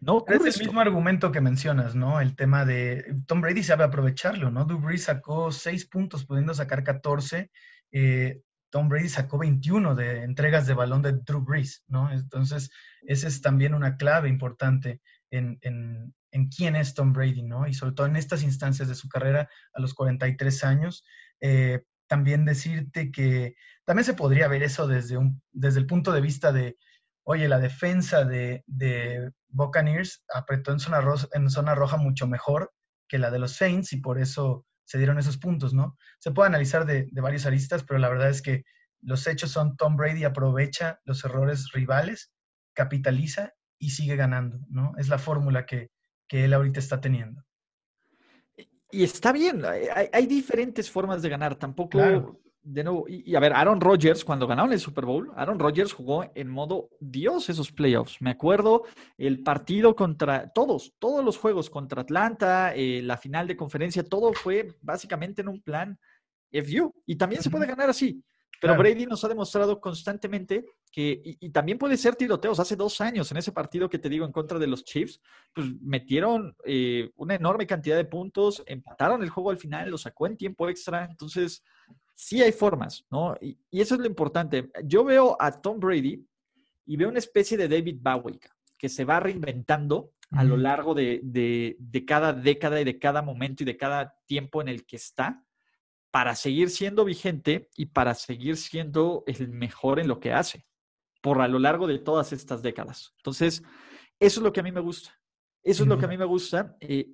[0.00, 2.20] no Es el mismo argumento que mencionas, ¿no?
[2.20, 4.64] El tema de Tom Brady sabe aprovecharlo, ¿no?
[4.64, 7.50] Drew sacó seis puntos pudiendo sacar 14.
[7.92, 12.10] Eh, Tom Brady sacó 21 de entregas de balón de Drew Brees, ¿no?
[12.12, 12.70] Entonces,
[13.02, 15.58] esa es también una clave importante en,
[16.32, 17.66] en quién es Tom Brady, ¿no?
[17.66, 21.04] Y sobre todo en estas instancias de su carrera a los 43 años.
[21.40, 23.54] Eh, también decirte que
[23.84, 26.76] también se podría ver eso desde, un, desde el punto de vista de,
[27.24, 31.02] oye, la defensa de, de Buccaneers apretó en zona,
[31.32, 32.72] en zona roja mucho mejor
[33.08, 35.96] que la de los Saints y por eso se dieron esos puntos, ¿no?
[36.18, 38.64] Se puede analizar de, de varios aristas, pero la verdad es que
[39.02, 42.32] los hechos son Tom Brady aprovecha los errores rivales,
[42.74, 44.92] capitaliza y sigue ganando, ¿no?
[44.98, 45.92] Es la fórmula que,
[46.26, 47.44] que él ahorita está teniendo.
[48.90, 53.80] Y está bien, hay, diferentes formas de ganar, tampoco, de nuevo, y, a ver, Aaron
[53.80, 58.20] Rodgers, cuando ganaron el Super Bowl, Aaron Rodgers jugó en modo Dios esos playoffs.
[58.20, 58.84] Me acuerdo
[59.16, 64.32] el partido contra todos, todos los juegos contra Atlanta, eh, la final de conferencia, todo
[64.32, 65.98] fue básicamente en un plan
[66.52, 66.92] FU.
[67.06, 68.22] Y también se puede ganar así.
[68.60, 72.60] Pero Brady nos ha demostrado constantemente que, y, también puede ser tiroteos.
[72.60, 75.20] Hace dos años, en ese partido que te digo en contra de los Chiefs,
[75.54, 80.26] pues metieron eh, una enorme cantidad de puntos, empataron el juego al final, lo sacó
[80.26, 81.06] en tiempo extra.
[81.06, 81.64] Entonces,
[82.20, 83.34] sí hay formas, ¿no?
[83.40, 84.70] Y, eso es lo importante.
[84.84, 86.26] Yo veo a Tom Brady
[86.84, 88.38] y veo una especie de David Bowie
[88.76, 93.62] que se va reinventando a lo largo de, de cada década y de cada momento
[93.62, 95.44] y de cada tiempo en el que está
[96.12, 100.66] para seguir siendo vigente y para seguir siendo el mejor en lo que hace
[101.20, 103.12] por a lo largo de todas estas décadas.
[103.18, 103.62] Entonces,
[104.18, 105.10] eso es lo que a mí me gusta.
[105.62, 106.76] Eso es lo que a mí me gusta.
[106.80, 107.10] Eh,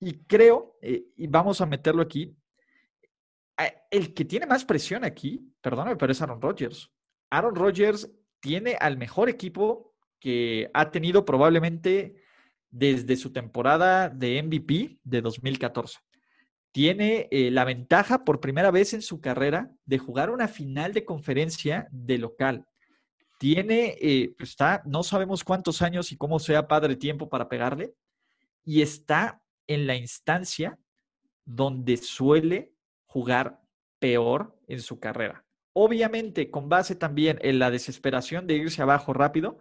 [0.00, 2.36] y creo, eh, y vamos a meterlo aquí,
[3.90, 6.90] el que tiene más presión aquí, perdóname, pero es Aaron Rodgers.
[7.30, 12.22] Aaron Rodgers tiene al mejor equipo que ha tenido probablemente
[12.70, 15.98] desde su temporada de MVP de 2014
[16.76, 21.06] tiene eh, la ventaja por primera vez en su carrera de jugar una final de
[21.06, 22.66] conferencia de local.
[23.38, 27.94] Tiene, eh, pues está, no sabemos cuántos años y cómo sea padre tiempo para pegarle.
[28.62, 30.78] y está en la instancia
[31.46, 32.74] donde suele
[33.16, 33.62] jugar
[33.98, 35.46] peor en su carrera.
[35.72, 39.58] Obviamente, con base también en la desesperación de irse abajo rápido,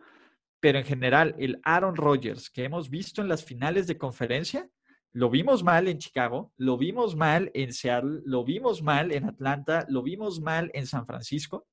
[0.60, 4.70] pero en general, el Aaron Rodgers que hemos visto en las finales de conferencia,
[5.14, 9.86] lo vimos mal en Chicago, lo vimos mal en Seattle, lo vimos mal en Atlanta,
[9.88, 11.66] lo vimos mal en San Francisco.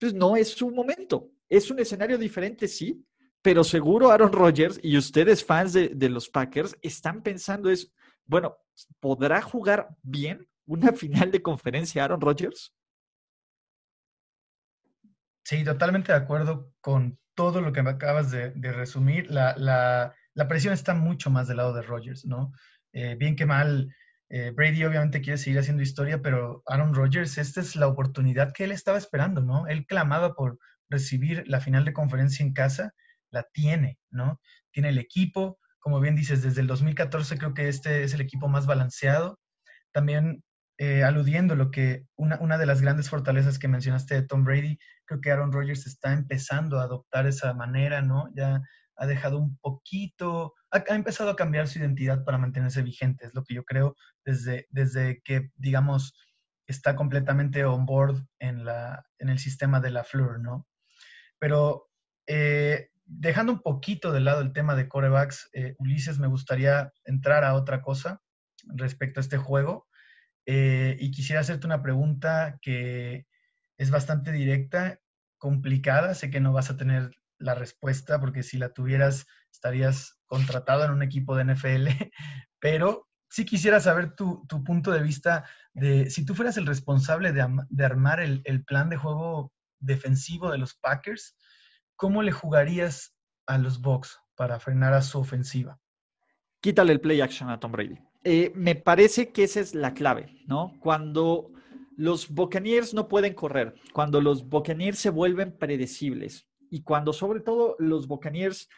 [0.00, 1.30] Pues no es su momento.
[1.48, 3.06] Es un escenario diferente, sí,
[3.40, 7.92] pero seguro Aaron Rodgers y ustedes fans de, de los Packers están pensando es,
[8.24, 8.56] bueno,
[8.98, 12.72] ¿podrá jugar bien una final de conferencia Aaron Rodgers?
[15.44, 19.30] Sí, totalmente de acuerdo con todo lo que me acabas de, resumir.
[19.30, 22.52] La, la, presión está mucho más del lado de Rodgers, ¿no?
[22.92, 23.94] Eh, bien que mal,
[24.28, 28.64] eh, Brady obviamente quiere seguir haciendo historia, pero Aaron Rodgers, esta es la oportunidad que
[28.64, 29.66] él estaba esperando, ¿no?
[29.66, 32.94] Él clamaba por recibir la final de conferencia en casa,
[33.30, 34.40] la tiene, ¿no?
[34.70, 38.48] Tiene el equipo, como bien dices, desde el 2014 creo que este es el equipo
[38.48, 39.40] más balanceado.
[39.90, 40.44] También
[40.84, 44.80] eh, aludiendo lo que una, una, de las grandes fortalezas que mencionaste de Tom Brady,
[45.04, 48.28] creo que Aaron Rodgers está empezando a adoptar esa manera, ¿no?
[48.34, 48.60] Ya
[48.96, 53.44] ha dejado un poquito, ha, empezado a cambiar su identidad para mantenerse vigente, es lo
[53.44, 56.14] que yo creo desde, desde que, digamos,
[56.66, 60.66] está completamente on board en, la, en el sistema de la Fleur, ¿no?
[61.38, 61.90] Pero
[62.26, 67.44] eh, dejando un poquito de lado el tema de corebacks, eh, Ulises, me gustaría entrar
[67.44, 68.20] a otra cosa
[68.64, 69.86] respecto a este juego.
[70.46, 73.26] Eh, y quisiera hacerte una pregunta que
[73.76, 75.00] es bastante directa,
[75.38, 76.14] complicada.
[76.14, 80.92] Sé que no vas a tener la respuesta porque si la tuvieras estarías contratado en
[80.92, 81.88] un equipo de NFL,
[82.60, 87.84] pero sí quisiera saber tu, punto de vista de si tú fueras el responsable de,
[87.84, 91.36] armar el, plan de juego defensivo de los Packers,
[91.96, 93.14] ¿cómo le jugarías
[93.46, 95.78] a los Bucks para frenar a su ofensiva?
[96.60, 97.98] Quítale el play action a Tom Brady.
[98.24, 100.76] Eh, me parece que esa es la clave, ¿no?
[100.80, 101.50] Cuando
[101.96, 107.76] los Buccaneers no pueden correr, cuando los Buccaneers se vuelven predecibles y cuando sobre todo
[107.78, 108.68] los Buccaneers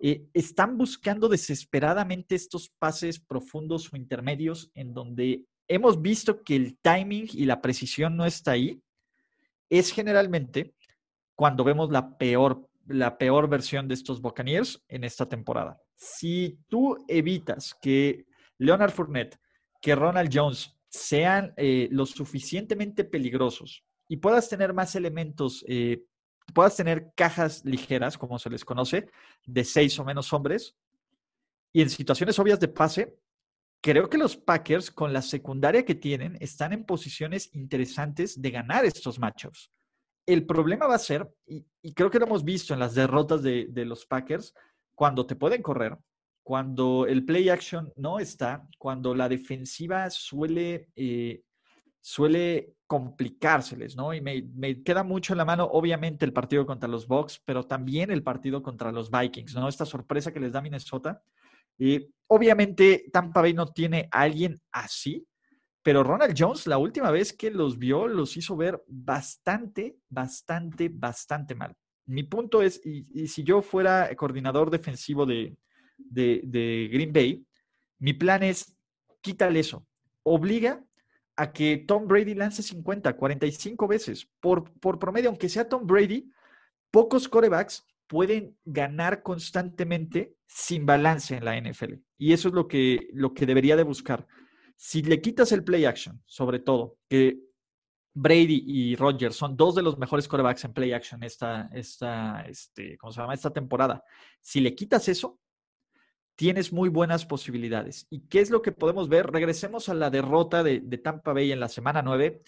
[0.00, 6.78] eh, están buscando desesperadamente estos pases profundos o intermedios en donde hemos visto que el
[6.78, 8.80] timing y la precisión no está ahí,
[9.70, 10.74] es generalmente
[11.34, 15.80] cuando vemos la peor, la peor versión de estos Buccaneers en esta temporada.
[15.96, 18.26] Si tú evitas que
[18.58, 19.38] Leonard Fournette,
[19.80, 26.04] que Ronald Jones sean eh, lo suficientemente peligrosos y puedas tener más elementos, eh,
[26.54, 29.08] puedas tener cajas ligeras, como se les conoce,
[29.44, 30.76] de seis o menos hombres,
[31.72, 33.18] y en situaciones obvias de pase,
[33.82, 38.84] creo que los Packers, con la secundaria que tienen, están en posiciones interesantes de ganar
[38.84, 39.70] estos matchups.
[40.26, 43.84] El problema va a ser, y, creo que lo hemos visto en las derrotas de
[43.84, 44.54] los Packers,
[44.94, 45.98] cuando te pueden correr,
[46.44, 51.42] cuando el play action no está, cuando la defensiva suele, eh,
[52.02, 54.12] suele complicárseles, ¿no?
[54.12, 58.10] Y me, queda mucho en la mano, obviamente, el partido contra los Bucks, pero también
[58.10, 59.68] el partido contra los Vikings, ¿no?
[59.68, 61.22] Esta sorpresa que les da Minnesota.
[61.78, 65.26] Y obviamente, Tampa Bay no tiene a alguien así,
[65.82, 71.54] pero Ronald Jones, la última vez que los vio, los hizo ver bastante, bastante, bastante
[71.54, 71.74] mal.
[72.06, 75.56] Mi punto es, y si yo fuera coordinador defensivo de,
[75.96, 77.46] de, Green Bay,
[77.98, 78.76] mi plan es
[79.20, 79.86] quítale eso.
[80.22, 80.84] Obliga
[81.36, 86.30] a que Tom Brady lance 50, 45 veces por, por promedio, aunque sea Tom Brady,
[86.90, 91.94] pocos corebacks pueden ganar constantemente sin balance en la NFL.
[92.18, 94.26] Y eso es lo que, lo que debería de buscar.
[94.76, 97.40] Si le quitas el play action, sobre todo, que
[98.14, 102.96] Brady y Rodgers son dos de los mejores corebacks en play action esta, esta, este,
[102.96, 103.34] ¿cómo se llama?
[103.34, 104.04] esta temporada.
[104.40, 105.40] Si le quitas eso,
[106.36, 108.06] tienes muy buenas posibilidades.
[108.10, 109.30] ¿Y qué es lo que podemos ver?
[109.30, 112.42] Regresemos a la derrota de, Tampa Bay en la semana 9.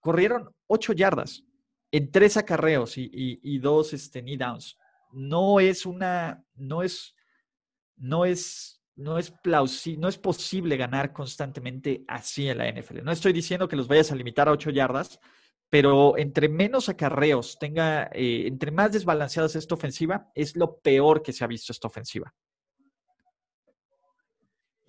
[0.00, 1.44] Corrieron 8 yardas
[1.92, 4.78] en tres acarreos y, dos este, knee downs.
[5.12, 7.16] No es una, no es,
[7.96, 13.02] no es, no es plausible, no es posible ganar constantemente así en la NFL.
[13.02, 15.18] No estoy diciendo que los vayas a limitar a 8 yardas,
[15.68, 21.22] pero entre menos acarreos tenga, eh, entre más desbalanceada es esta ofensiva, es lo peor
[21.22, 22.32] que se ha visto esta ofensiva.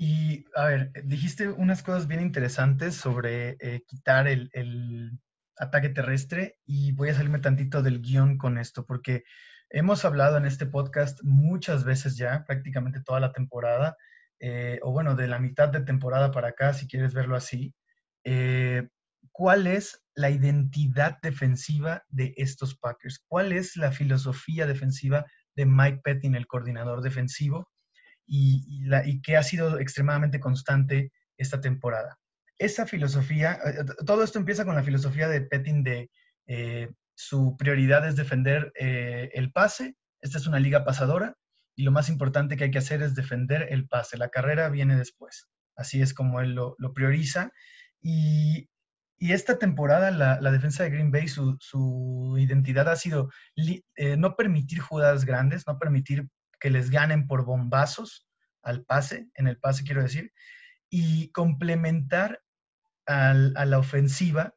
[0.04, 4.50] Y, a ver, dijiste unas cosas bien interesantes sobre eh, quitar el,
[5.58, 9.24] ataque terrestre y voy a salirme tantito del guion con esto, porque
[9.70, 13.96] hemos hablado en este podcast muchas veces ya, prácticamente toda la temporada,
[14.40, 17.76] eh, o bueno, de la mitad de temporada para acá, si quieres verlo así,
[18.24, 18.90] eh,
[19.32, 23.24] ¿cuál es la identidad defensiva de estos Packers?
[23.28, 27.71] ¿Cuál es la filosofía defensiva de Mike Pettin, el coordinador defensivo?
[28.34, 32.18] Y, que ha sido extremadamente constante esta temporada.
[32.58, 36.10] Esa filosofía, eh, todo esto empieza con la filosofía de Petting de
[36.48, 39.96] eh, su prioridad es defender eh, el pase.
[40.22, 41.36] Esta es una liga pasadora
[41.76, 44.18] y lo más importante que hay que hacer es defender el pase.
[44.18, 45.50] La carrera viene después.
[45.76, 47.52] Así es como él lo, prioriza.
[48.02, 48.70] Y,
[49.20, 53.30] esta temporada la, defensa de Green Bay, su, identidad ha sido
[54.18, 56.28] no permitir jugadas grandes, no permitir
[56.62, 58.28] que les ganen por bombazos
[58.62, 60.32] al pase, en el pase quiero decir,
[60.90, 62.42] y complementar
[63.08, 64.54] a la ofensiva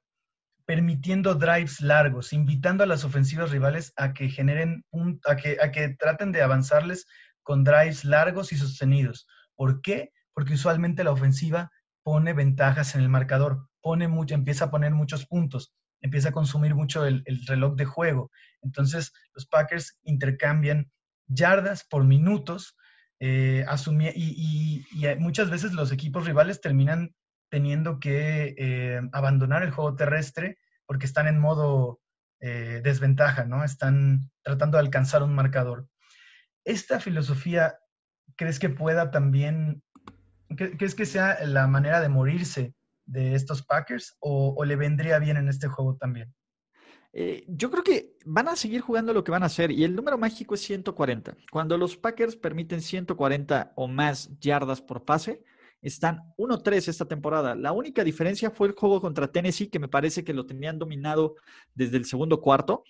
[0.66, 4.84] permitiendo drives largos, invitando a las ofensivas rivales a que generen,
[5.26, 7.06] a, que, a que traten de avanzarles
[7.42, 9.26] con drives largos y sostenidos.
[9.56, 10.12] ¿Por qué?
[10.32, 11.70] Porque usualmente la ofensiva
[12.02, 16.74] pone ventajas en el marcador, pone mucho, empieza a poner muchos puntos, empieza a consumir
[16.74, 18.30] mucho el, el reloj de juego.
[18.62, 20.90] Entonces, los Packers intercambian
[21.26, 22.76] yardas por minutos,
[23.20, 23.64] eh,
[24.14, 24.84] y,
[25.18, 27.14] muchas veces los equipos rivales terminan
[27.50, 32.00] teniendo que eh, abandonar el juego terrestre porque están en modo
[32.40, 33.64] eh, desventaja, ¿no?
[33.64, 35.86] Están tratando de alcanzar un marcador.
[36.64, 37.78] ¿Esta filosofía
[38.36, 39.82] crees que pueda también,
[40.48, 42.74] crees que sea la manera de morirse
[43.06, 46.34] de estos Packers o le vendría bien en este juego también?
[47.16, 49.94] Eh, yo creo que van a seguir jugando lo que van a hacer y el
[49.94, 51.36] número mágico es 140.
[51.52, 55.44] Cuando los Packers permiten 140 o más yardas por pase,
[55.80, 57.54] están 1-3 esta temporada.
[57.54, 61.36] La única diferencia fue el juego contra Tennessee, que me parece que lo tenían dominado
[61.72, 62.82] desde el segundo cuarto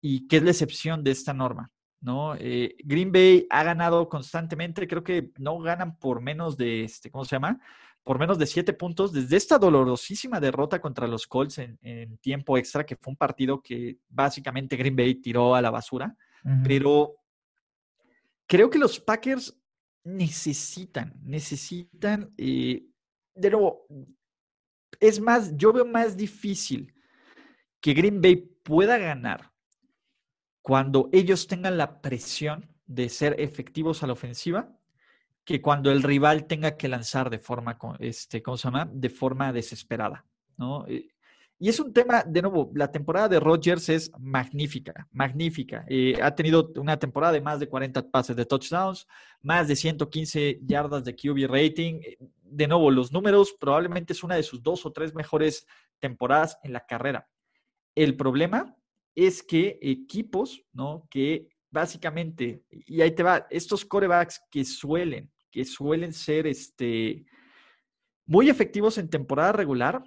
[0.00, 1.70] y que es la excepción de esta norma.
[2.00, 2.34] ¿no?
[2.34, 7.24] Eh, Green Bay ha ganado constantemente, creo que no ganan por menos de, este, ¿cómo
[7.24, 7.60] se llama?
[8.08, 12.86] Por menos de siete puntos desde esta dolorosísima derrota contra los Colts en, tiempo extra,
[12.86, 16.16] que fue un partido que básicamente Green Bay tiró a la basura.
[16.64, 17.16] Pero
[18.46, 19.54] creo que los Packers
[20.04, 22.86] necesitan, necesitan, eh,
[23.34, 23.86] de nuevo,
[24.98, 26.94] es más, yo veo más difícil
[27.78, 29.52] que Green Bay pueda ganar
[30.62, 34.77] cuando ellos tengan la presión de ser efectivos a la ofensiva
[35.48, 38.86] que cuando el rival tenga que lanzar de forma, este, ¿cómo se llama?
[38.92, 40.26] De forma desesperada,
[40.58, 40.86] ¿no?
[40.86, 41.08] Eh,
[41.58, 45.86] y es un tema, de nuevo, la temporada de Rodgers es magnífica, magnífica.
[45.88, 49.06] Eh, ha tenido una temporada de más de 40 pases de touchdowns,
[49.40, 52.02] más de 115 yardas de QB rating.
[52.02, 55.66] Eh, de nuevo, los números probablemente es una de sus dos o tres mejores
[55.98, 57.26] temporadas en la carrera.
[57.94, 58.76] El problema
[59.14, 61.06] es que equipos, ¿no?
[61.08, 67.24] Que básicamente, y ahí te va, estos corebacks que suelen que suelen ser este,
[68.26, 70.02] muy efectivos en temporada regular,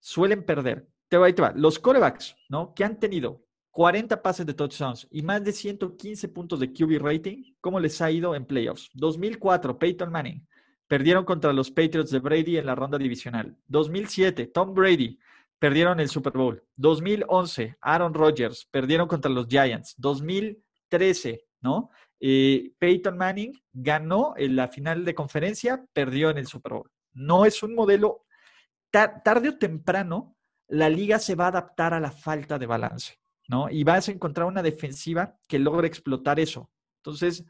[0.00, 0.88] suelen perder.
[1.08, 1.52] Te va, te va.
[1.54, 2.74] Los corebacks, ¿no?
[2.74, 7.54] Que han tenido 40 pases de touchdowns y más de 115 puntos de QB rating,
[7.60, 8.88] ¿cómo les ha ido en playoffs?
[8.94, 10.46] 2004, Peyton Manning.
[10.88, 13.54] Perdieron contra los Patriots de Brady en la ronda divisional.
[13.66, 15.18] 2007, Tom Brady.
[15.58, 16.62] Perdieron el Super Bowl.
[16.76, 18.66] 2011, Aaron Rodgers.
[18.70, 19.94] Perdieron contra los Giants.
[19.98, 21.90] 2013, ¿no?
[22.20, 26.90] Eh, Peyton Manning ganó en la final de conferencia, perdió en el Super Bowl.
[27.12, 28.24] No es un modelo,
[28.90, 30.36] tarde o temprano,
[30.68, 33.70] la liga se va a adaptar a la falta de balance, ¿no?
[33.70, 36.70] Y vas a encontrar una defensiva que logre explotar eso.
[36.98, 37.44] Entonces,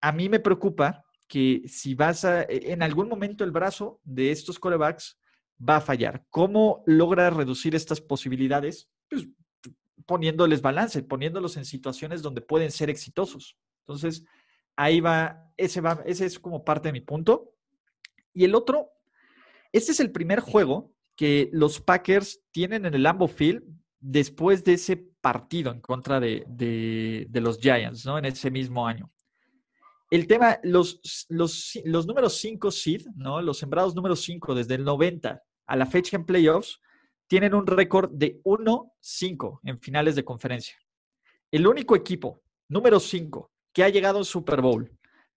[0.00, 4.32] a mí me preocupa que si vas a, e, en algún momento el brazo de
[4.32, 5.18] estos corebacks
[5.66, 6.24] va a fallar.
[6.30, 8.88] ¿Cómo logra reducir estas posibilidades?
[9.08, 9.28] Pues
[10.06, 13.56] poniéndoles balance, poniéndolos en situaciones donde pueden ser exitosos.
[13.90, 14.24] Entonces,
[14.76, 17.54] ahí va, ese es como parte de mi punto.
[18.32, 18.90] Y el otro,
[19.72, 23.62] este es el primer juego que los Packers tienen en el Lambeau Field
[23.98, 28.16] después de ese partido en contra de, los Giants, ¿no?
[28.16, 29.10] En ese mismo año.
[30.10, 33.42] El tema, los, los, los números 5 seed, ¿no?
[33.42, 36.80] Los sembrados número 5 desde el 90 a la fecha en playoffs,
[37.28, 40.74] tienen un récord de 1-5 en finales de conferencia.
[41.52, 44.90] El único equipo, número 5, que ha llegado a un Super Bowl,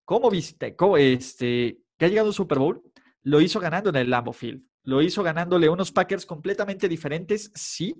[0.05, 0.75] ¿cómo viste?
[0.97, 2.81] este, que ha llegado a un Super Bowl,
[3.23, 4.63] lo hizo ganando en el Lambeau Field.
[4.83, 7.95] Lo hizo ganándole unos Packers completamente diferentes, sí,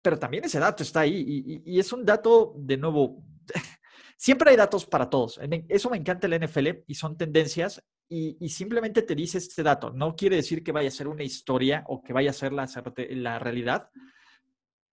[0.00, 3.22] pero también ese dato está ahí y, es un dato, de nuevo,
[4.16, 5.38] siempre hay datos para todos.
[5.68, 9.90] Eso me encanta el NFL y son tendencias y, simplemente te dice este dato.
[9.90, 12.66] No quiere decir que vaya a ser una historia o que vaya a ser la,
[13.10, 13.90] la realidad,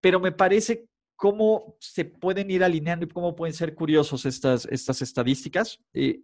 [0.02, 0.88] pero me parece
[1.18, 5.80] cómo se pueden ir alineando y cómo pueden ser curiosos estas, estas estadísticas.
[5.94, 6.22] Eh,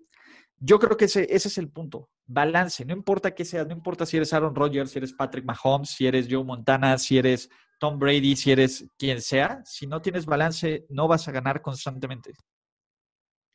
[0.59, 2.09] yo creo que ese, ese es el punto.
[2.25, 2.85] Balance.
[2.85, 6.07] No importa qué seas, no importa si eres Aaron Rodgers, si eres Patrick Mahomes, si
[6.07, 9.61] eres Joe Montana, si eres Tom Brady, si eres quien sea.
[9.65, 12.31] Si no tienes balance, no vas a ganar constantemente.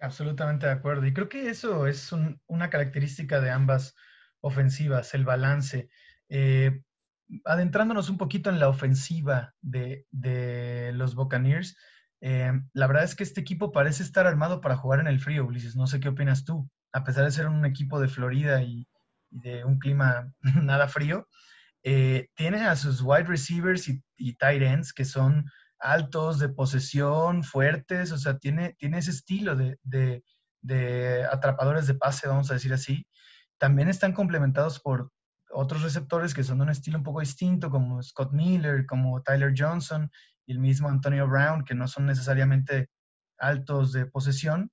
[0.00, 1.06] Absolutamente de acuerdo.
[1.06, 2.10] Y creo que eso es
[2.46, 3.94] una característica de ambas
[4.40, 5.88] ofensivas, el balance.
[6.28, 6.82] Eh,
[7.44, 10.06] adentrándonos un poquito en la ofensiva de,
[10.94, 11.76] los Buccaneers,
[12.20, 15.46] eh, la verdad es que este equipo parece estar armado para jugar en el frío,
[15.46, 15.76] Ulises.
[15.76, 16.68] No sé qué opinas tú.
[16.92, 18.88] A pesar de ser un equipo de Florida y,
[19.30, 21.28] de un clima nada frío,
[21.82, 25.44] eh, tiene a sus wide receivers y, y, tight ends que son
[25.78, 32.28] altos, de posesión, fuertes, o sea, tiene, tiene ese estilo de, de, atrapadores de pase,
[32.28, 33.06] vamos a decir así.
[33.58, 35.10] También están complementados por
[35.50, 39.54] otros receptores que son de un estilo un poco distinto, como Scott Miller, como Tyler
[39.56, 40.10] Johnson
[40.46, 42.90] y el mismo Antonio Brown, que no son necesariamente
[43.38, 44.70] altos de posesión.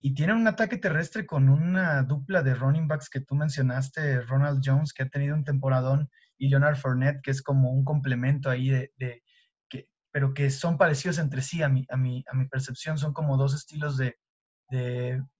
[0.00, 4.62] Y tienen un ataque terrestre con una dupla de running backs que tú mencionaste, Ronald
[4.64, 6.08] Jones, que ha tenido un temporadón,
[6.38, 8.92] y Leonard Fournette, que es como un complemento ahí de,
[10.12, 12.98] pero que son parecidos entre sí a mi, a mi, a mi percepción.
[12.98, 14.16] Son como dos estilos de,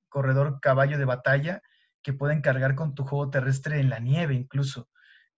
[0.09, 1.62] corredor caballo de batalla
[2.03, 4.88] que pueden cargar con tu juego terrestre en la nieve incluso.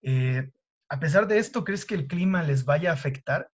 [0.02, 0.50] Eh,
[0.88, 3.50] a pesar de esto, ¿crees que el clima les vaya a afectar?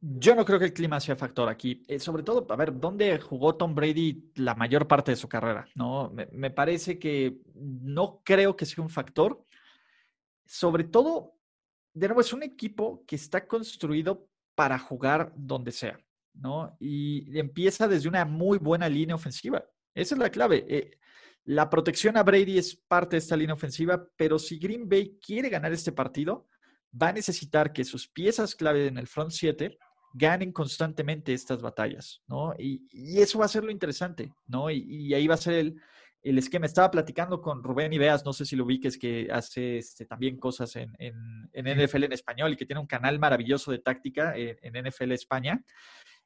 [0.00, 1.82] Yo no creo que el clima sea factor aquí.
[1.88, 5.66] Eh, sobre todo, a ver, ¿dónde jugó Tom Brady la mayor parte de su carrera?
[5.74, 6.12] ¿no?
[6.12, 9.44] Me, parece que no creo que sea un factor.
[10.44, 11.34] Sobre todo,
[11.94, 15.98] de nuevo, es un equipo que está construido para jugar donde sea,
[16.34, 16.76] ¿no?
[16.78, 19.64] Y empieza desde una muy buena línea ofensiva.
[19.94, 20.64] Esa es la clave.
[20.68, 20.98] Eh,
[21.46, 25.48] la protección a Brady es parte de esta línea ofensiva, pero si Green Bay quiere
[25.48, 26.46] ganar este partido,
[27.00, 29.78] va a necesitar que sus piezas clave en el front 7
[30.12, 32.54] ganen constantemente estas batallas, ¿no?
[32.58, 32.86] Y,
[33.20, 34.70] eso va a ser lo interesante, ¿no?
[34.70, 35.80] y ahí va a ser el,
[36.26, 36.66] el esquema.
[36.66, 40.74] Estaba platicando con Rubén Ibeas, no sé si lo vi, que hace este, también cosas
[40.74, 40.90] en,
[41.52, 45.64] NFL en español y que tiene un canal maravilloso de táctica en, NFL España.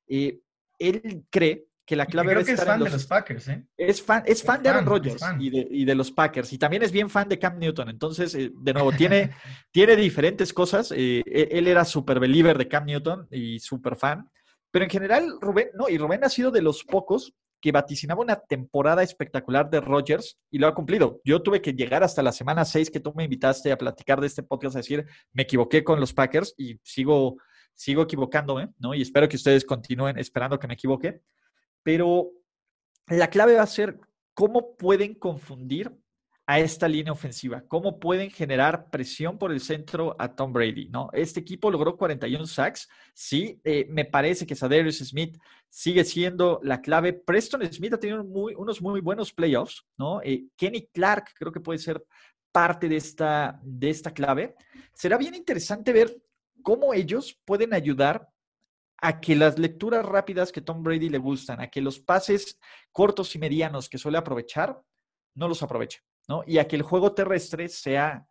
[0.09, 0.41] Eh,
[0.79, 3.66] él cree que la clave creo que es fan de los Packers, ¿eh?
[3.76, 6.53] Es fan, es fan de Aaron Rodgers y de, los Packers.
[6.53, 7.88] Y también es bien fan de Cam Newton.
[7.88, 9.32] Entonces, eh, de nuevo, tiene,
[9.72, 10.93] tiene diferentes cosas.
[10.95, 14.30] Eh, él era super believer de Cam Newton y super fan.
[14.70, 18.36] Pero en general, Rubén, no, y Rubén ha sido de los pocos que vaticinaba una
[18.36, 21.20] temporada espectacular de Rodgers y lo ha cumplido.
[21.24, 24.28] Yo tuve que llegar hasta la semana 6 que tú me invitaste a platicar de
[24.28, 27.38] este podcast, a decir, me equivoqué con los Packers y sigo,
[27.74, 28.95] sigo equivocándome, ¿no?
[28.95, 31.20] Y espero que ustedes continúen esperando que me equivoque.
[31.83, 32.31] Pero
[33.07, 33.99] la clave va a ser
[34.35, 35.93] cómo pueden confundir
[36.51, 41.09] a esta línea ofensiva, cómo pueden generar presión por el centro a Tom Brady, ¿no?
[41.12, 46.81] Este equipo logró 41 sacks, sí, eh, me parece que Sadarius Smith sigue siendo la
[46.81, 47.12] clave.
[47.12, 50.20] Preston Smith ha tenido unos muy buenos playoffs, ¿no?
[50.22, 52.05] Eh, Kenny Clark creo que puede ser
[52.51, 54.57] parte de esta, de esta clave.
[54.93, 56.20] Será bien interesante ver
[56.62, 58.28] cómo ellos pueden ayudar
[59.01, 62.59] a que las lecturas rápidas que Tom Brady le gustan, a que los pases
[62.92, 64.80] cortos y medianos que suele aprovechar,
[65.34, 66.01] no los aproveche.
[66.46, 68.26] Y a que el juego terrestre sea,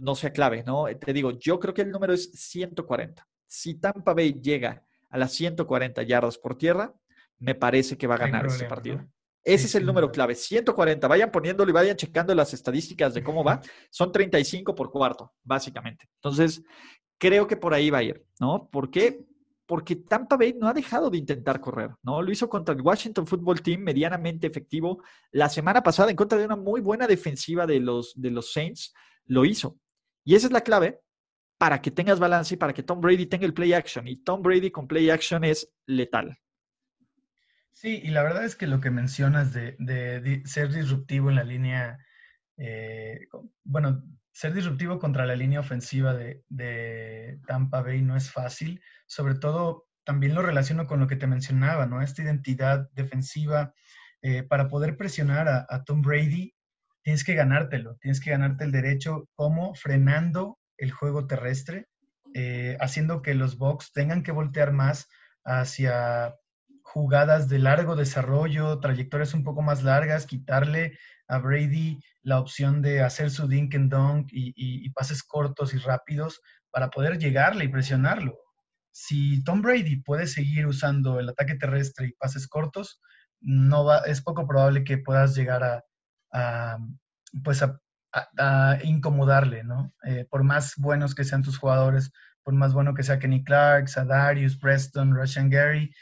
[0.00, 0.86] no sea clave, ¿no?
[0.98, 3.26] Te digo, yo creo que el número es 140.
[3.46, 6.92] Si Tampa Bay llega a las 140 yardas por tierra,
[7.38, 9.06] me parece que va a ganar ese partido.
[9.44, 11.06] Ese es el número clave, 140.
[11.06, 13.60] Vayan poniéndolo y vayan checando las estadísticas de cómo va.
[13.90, 16.08] Son 35 por cuarto, básicamente.
[16.16, 16.62] Entonces,
[17.18, 18.68] creo que por ahí va a ir, ¿no?
[18.70, 19.24] ¿Por qué?
[19.66, 22.20] Porque Tampa Bay no ha dejado de intentar correr, ¿no?
[22.20, 25.02] Lo hizo contra el Washington Football Team medianamente efectivo.
[25.30, 28.92] La semana pasada, en contra de una muy buena defensiva de los, de los Saints,
[29.26, 29.78] lo hizo.
[30.24, 31.00] Y esa es la clave
[31.58, 34.06] para que tengas balance y para que Tom Brady tenga el play action.
[34.06, 36.38] Y Tom Brady con play action es letal.
[37.70, 41.98] Sí, y la verdad es que lo que mencionas de, ser disruptivo en la línea,
[42.56, 43.26] eh,
[43.64, 44.02] bueno,
[44.32, 48.82] ser disruptivo contra la línea ofensiva de, Tampa Bay no es fácil.
[49.06, 52.02] Sobre todo, también lo relaciono con lo que te mencionaba, ¿no?
[52.02, 53.72] Esta identidad defensiva.
[54.22, 56.54] Eh, para poder presionar a, Tom Brady,
[57.02, 61.88] tienes que ganártelo, tienes que ganarte el derecho como frenando el juego terrestre,
[62.32, 65.08] eh, haciendo que los Bucks tengan que voltear más
[65.44, 66.34] hacia
[66.82, 70.98] jugadas de largo desarrollo, trayectorias un poco más largas, quitarle
[71.28, 76.40] a Brady la opción de hacer su dink and dunk y, pases cortos y rápidos
[76.70, 78.36] para poder llegarle y presionarlo.
[78.90, 83.00] Si Tom Brady puede seguir usando el ataque terrestre y pases cortos,
[83.40, 85.82] no va, es poco probable que puedas llegar
[86.32, 86.78] a,
[87.42, 87.78] pues a,
[88.84, 89.92] incomodarle, ¿no?
[90.04, 92.12] Eh, por más buenos que sean tus jugadores,
[92.44, 95.92] por más bueno que sea Kenny Clark, Sadarius, Preston, Russian Gary,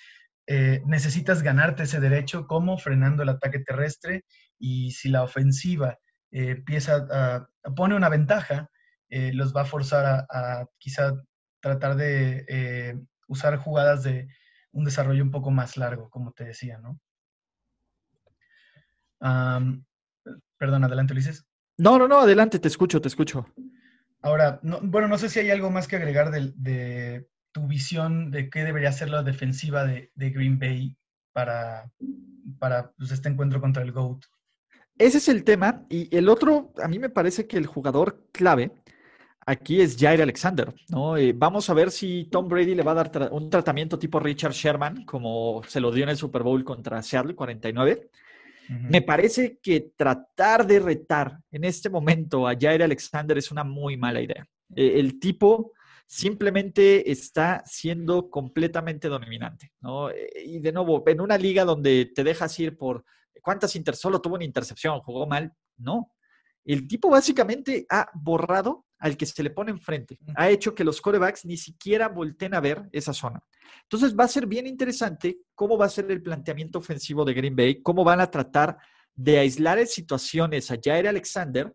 [0.47, 4.25] eh, necesitas ganarte ese derecho como frenando el ataque terrestre
[4.63, 5.99] y si la ofensiva
[6.31, 8.71] eh, empieza a, pone una ventaja,
[9.09, 11.13] eh, los va a forzar a, a quizá
[11.61, 14.29] tratar de usar jugadas de
[14.71, 16.99] un desarrollo un poco más largo, como te decía, ¿no?
[20.59, 21.47] perdón, adelante, Ulises.
[21.79, 23.47] No, no, no, adelante, te escucho, te escucho.
[24.21, 28.65] Ahora, bueno, no sé si hay algo más que agregar de, tu visión de qué
[28.65, 30.97] debería ser la defensiva de, Green Bay
[31.33, 31.91] para,
[32.59, 34.25] para pues, este encuentro contra el GOAT.
[34.99, 35.85] Ese es el tema.
[35.89, 38.73] Y el otro, a mí me parece que el jugador clave
[39.47, 41.17] aquí es Jair Alexander, ¿no?
[41.17, 44.53] Eh, vamos a ver si Tom Brady le va a dar un tratamiento tipo Richard
[44.53, 48.11] Sherman, como se lo dio en el Super Bowl contra Seattle 49.
[48.69, 53.97] Me parece que tratar de retar en este momento a Jair Alexander es una muy
[53.97, 54.47] mala idea.
[54.75, 55.73] Eh, el tipo
[56.07, 60.11] simplemente está siendo completamente dominante, ¿no?
[60.11, 63.05] Eh, y de nuevo, en una liga donde te dejas ir por
[63.43, 66.13] cuántas inter solo tuvo una intercepción, jugó mal, no.
[66.65, 70.17] El tipo básicamente ha borrado al que se le pone enfrente.
[70.37, 73.43] Ha hecho que los corebacks ni siquiera volteen a ver esa zona.
[73.83, 77.57] Entonces va a ser bien interesante cómo va a ser el planteamiento ofensivo de Green
[77.57, 78.79] Bay, cómo van a tratar
[79.15, 81.75] de aislar en situaciones a Jair Alexander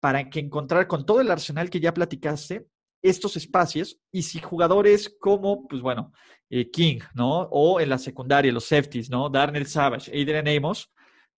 [0.00, 2.66] para que encontrar con todo el arsenal que ya platicaste
[3.02, 6.12] estos espacios y si jugadores como, pues bueno,
[6.48, 7.42] eh, King, ¿no?
[7.50, 9.28] O en la secundaria, los safeties, ¿no?
[9.28, 10.90] Darnell Savage, Adrian Amos,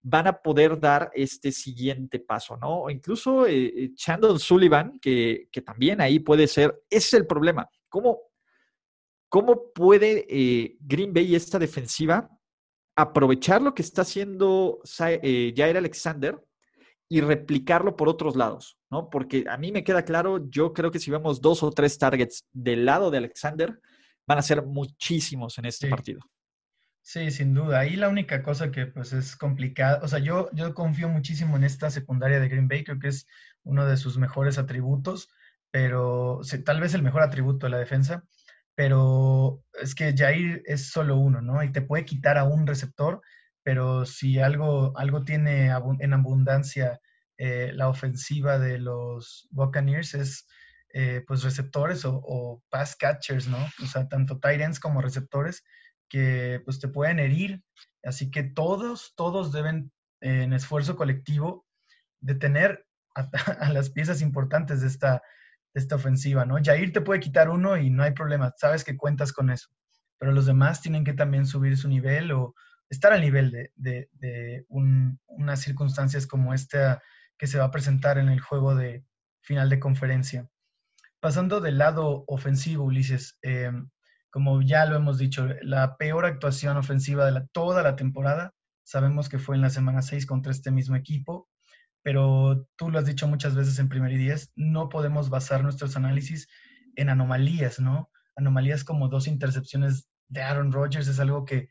[0.07, 2.82] van a poder dar este siguiente paso, ¿no?
[2.82, 7.70] O incluso eh, eh, Chandon Sullivan, que, también ahí puede ser, ese es el problema.
[7.88, 8.20] ¿Cómo,
[9.30, 12.30] cómo puede eh, Green Bay esta defensiva
[12.94, 16.38] aprovechar lo que está haciendo Jair Alexander
[17.09, 19.09] y replicarlo por otros lados, ¿no?
[19.09, 22.44] Porque a mí me queda claro, yo creo que si vemos dos o tres targets
[22.52, 23.80] del lado de Alexander,
[24.26, 26.20] van a ser muchísimos en este partido.
[27.07, 27.80] Sí, sin duda.
[27.80, 31.64] Ahí la única cosa que pues es complicada, o sea, yo, yo confío muchísimo en
[31.64, 33.26] esta secundaria de Green Bay, creo que es
[33.62, 35.28] uno de sus mejores atributos,
[35.70, 38.24] pero tal vez el mejor atributo de la defensa,
[38.74, 41.62] pero es que Jair es solo uno, ¿no?
[41.62, 43.20] Y te puede quitar a un receptor,
[43.62, 45.66] pero si algo, algo tiene
[46.00, 47.00] en abundancia
[47.36, 50.46] eh, la ofensiva de los Buccaneers es
[50.94, 53.59] eh, pues receptores o, o, pass catchers, ¿no?
[53.82, 55.64] O sea, tanto tight ends como receptores
[56.15, 57.65] que pues te pueden herir.
[58.05, 59.91] Así que todos, todos deben
[60.21, 61.67] en esfuerzo colectivo
[62.21, 62.87] detener
[63.17, 65.23] a, las piezas importantes de esta,
[65.75, 66.55] de esta ofensiva, ¿no?
[66.62, 69.71] Jair te puede quitar uno y no hay problema, sabes que cuentas con eso,
[70.17, 72.55] pero los demás tienen que también subir su nivel o
[72.89, 77.03] estar al nivel de, de, de unas circunstancias como esta
[77.37, 79.05] que se va a presentar en el juego de
[79.41, 80.49] final de conferencia.
[81.19, 83.73] Pasando del lado ofensivo, Ulises, eh,
[84.35, 88.53] como ya lo hemos dicho, la peor actuación ofensiva de toda la temporada.
[88.82, 91.49] Sabemos que fue en la semana 6 contra este mismo equipo,
[92.03, 95.95] pero tú lo has dicho muchas veces en primer y diez, no podemos basar nuestros
[95.95, 96.49] análisis
[96.97, 98.11] en anomalías, ¿no?
[98.35, 101.68] Anomalías como dos intercepciones de Aaron Rodgers es algo que,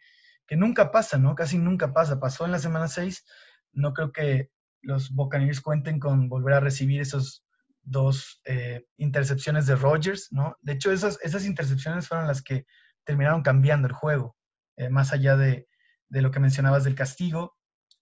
[0.47, 1.35] que nunca pasa, ¿no?
[1.35, 2.21] Casi nunca pasa.
[2.21, 3.25] Pasó en la semana 6,
[3.73, 4.51] no creo que
[4.81, 7.42] los Buccaneers cuenten con volver a recibir esos
[7.83, 10.57] dos eh, intercepciones de Rodgers, ¿no?
[10.61, 12.65] De hecho, esas, esas intercepciones fueron las que
[13.03, 14.35] terminaron cambiando el juego,
[14.77, 15.67] eh, más allá de,
[16.09, 17.57] lo que mencionabas del castigo.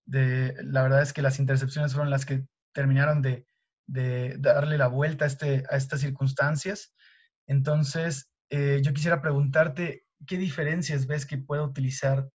[0.05, 3.45] De, la verdad es que las intercepciones fueron las que terminaron de,
[3.87, 6.93] darle la vuelta a, este, a estas circunstancias.
[7.47, 12.29] Entonces, eh, yo quisiera preguntarte, ¿qué diferencias ves que pueda utilizar,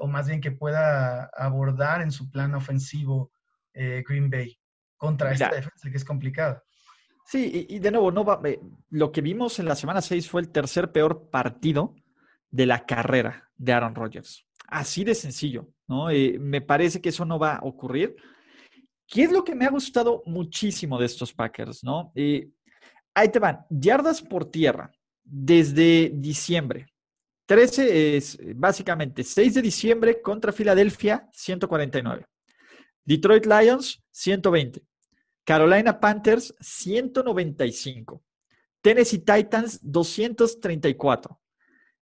[0.00, 3.30] o más bien que pueda abordar en su plan ofensivo
[3.72, 4.59] Green Bay?
[5.00, 6.62] Contra esta defensa que es complicada.
[7.24, 10.42] Sí, y, de nuevo, no va, eh, lo que vimos en la semana 6 fue
[10.42, 11.94] el tercer peor partido
[12.50, 14.46] de la carrera de Aaron Rodgers.
[14.66, 16.10] Así de sencillo, ¿no?
[16.10, 18.14] Eh, me parece que eso no va a ocurrir.
[19.06, 22.12] ¿Qué es lo que me ha gustado muchísimo de estos Packers, no?
[22.14, 22.50] Eh,
[23.14, 24.92] ahí te van, yardas por tierra
[25.24, 26.88] desde diciembre.
[27.46, 32.26] 13 es básicamente 6 de diciembre contra Filadelfia, 149.
[33.04, 34.89] Detroit Lions, 120.
[35.44, 38.22] Carolina Panthers 195.
[38.80, 41.40] Tennessee Titans 234.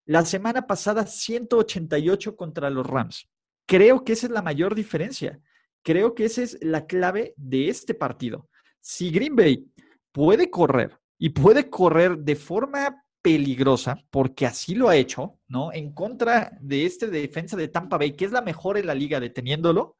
[0.06, 3.28] La semana pasada 188 contra los Rams.
[3.66, 5.40] Creo que esa es la mayor diferencia.
[5.82, 8.48] Creo que esa es la clave de este partido.
[8.80, 9.70] Si Green Bay
[10.12, 15.72] puede correr y puede correr de forma peligrosa, porque así lo ha hecho, ¿no?
[15.72, 19.20] En contra de este defensa de Tampa Bay, que es la mejor en la liga
[19.20, 19.96] deteniéndolo,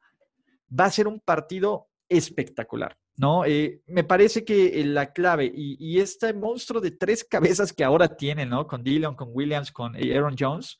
[0.77, 2.97] va a ser un partido espectacular.
[3.19, 3.43] ¿No?
[3.43, 8.07] Eh, me parece que eh, la clave y, este monstruo de tres cabezas que ahora
[8.07, 8.65] tiene, ¿no?
[8.65, 10.79] Con Dillon, con Williams, con eh, Aaron Jones,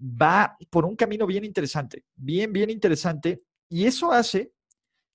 [0.00, 3.42] va por un camino bien interesante, bien, bien interesante.
[3.68, 4.52] Y eso hace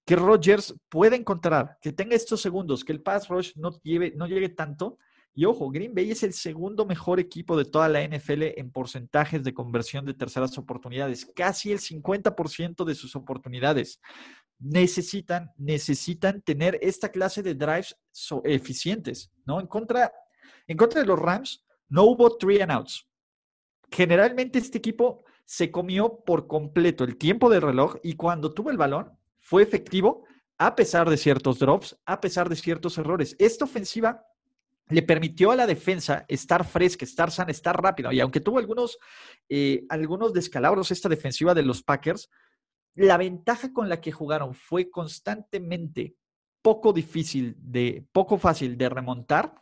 [0.06, 4.26] que Rodgers pueda encontrar, que tenga estos segundos, que el pass rush no, lleve, no
[4.26, 4.98] llegue tanto
[5.34, 9.44] Y ojo, Green Bay es el segundo mejor equipo de toda la NFL en porcentajes
[9.44, 14.00] de conversión de terceras oportunidades, casi el 50% de sus oportunidades.
[14.60, 17.96] Necesitan, necesitan tener esta clase de drives
[18.44, 19.60] eficientes, ¿no?
[19.60, 20.14] En contra,
[20.68, 23.08] en contra de los Rams, no hubo three and outs.
[23.92, 28.78] Generalmente este equipo se comió por completo el tiempo de reloj y cuando tuvo el
[28.78, 30.26] balón fue efectivo
[30.58, 33.36] a pesar de ciertos drops, a pesar de ciertos errores.
[33.40, 34.26] Esta ofensiva
[34.88, 38.14] le permitió a la defensa estar fresca, estar sana, estar rápida.
[38.14, 38.98] Y aunque tuvo algunos,
[39.50, 42.30] eh, algunos descalabros esta defensiva de los Packers,
[42.96, 46.16] la ventaja con la que jugaron fue constantemente
[46.62, 49.54] poco difícil de, poco fácil de remontar,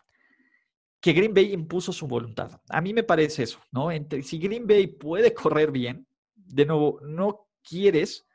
[1.01, 2.61] que Green Bay impuso su voluntad.
[2.69, 3.89] A mí me parece eso, ¿no?
[4.21, 8.25] si Green Bay puede correr bien, de nuevo, no quieres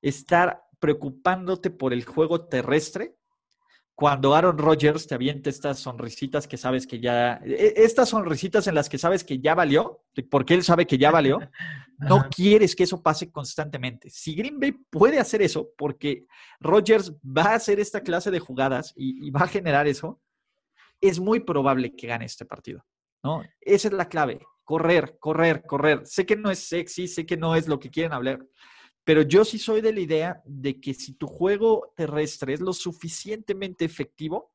[0.00, 3.16] estar preocupándote por el juego terrestre
[3.94, 8.74] cuando Aaron Rodgers te avienta estas sonrisitas que sabes que ya, e, estas sonrisitas en
[8.74, 11.38] las que sabes que ya valió, porque él sabe que ya valió,
[12.08, 14.10] no quieres que eso pase constantemente.
[14.10, 16.26] Si Green Bay puede hacer eso, porque
[16.60, 20.20] Rodgers va a hacer esta clase de jugadas y, va a generar eso,
[21.00, 22.84] es muy probable que gane este partido.
[23.22, 23.42] ¿no?
[23.60, 24.40] Esa es la clave.
[24.62, 26.06] Correr, correr, correr.
[26.06, 28.46] Sé que no es sexy, sé que no es lo que quieren hablar,
[29.04, 32.72] pero yo sí soy de la idea de que si tu juego terrestre es lo
[32.72, 34.52] suficientemente efectivo,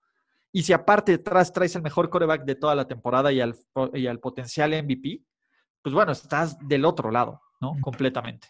[0.52, 3.56] y si aparte detrás traes el mejor coreback de toda la temporada y al,
[3.93, 5.22] y al potencial MVP,
[5.82, 7.76] pues bueno, estás del otro lado, ¿no?
[7.82, 8.48] Completamente.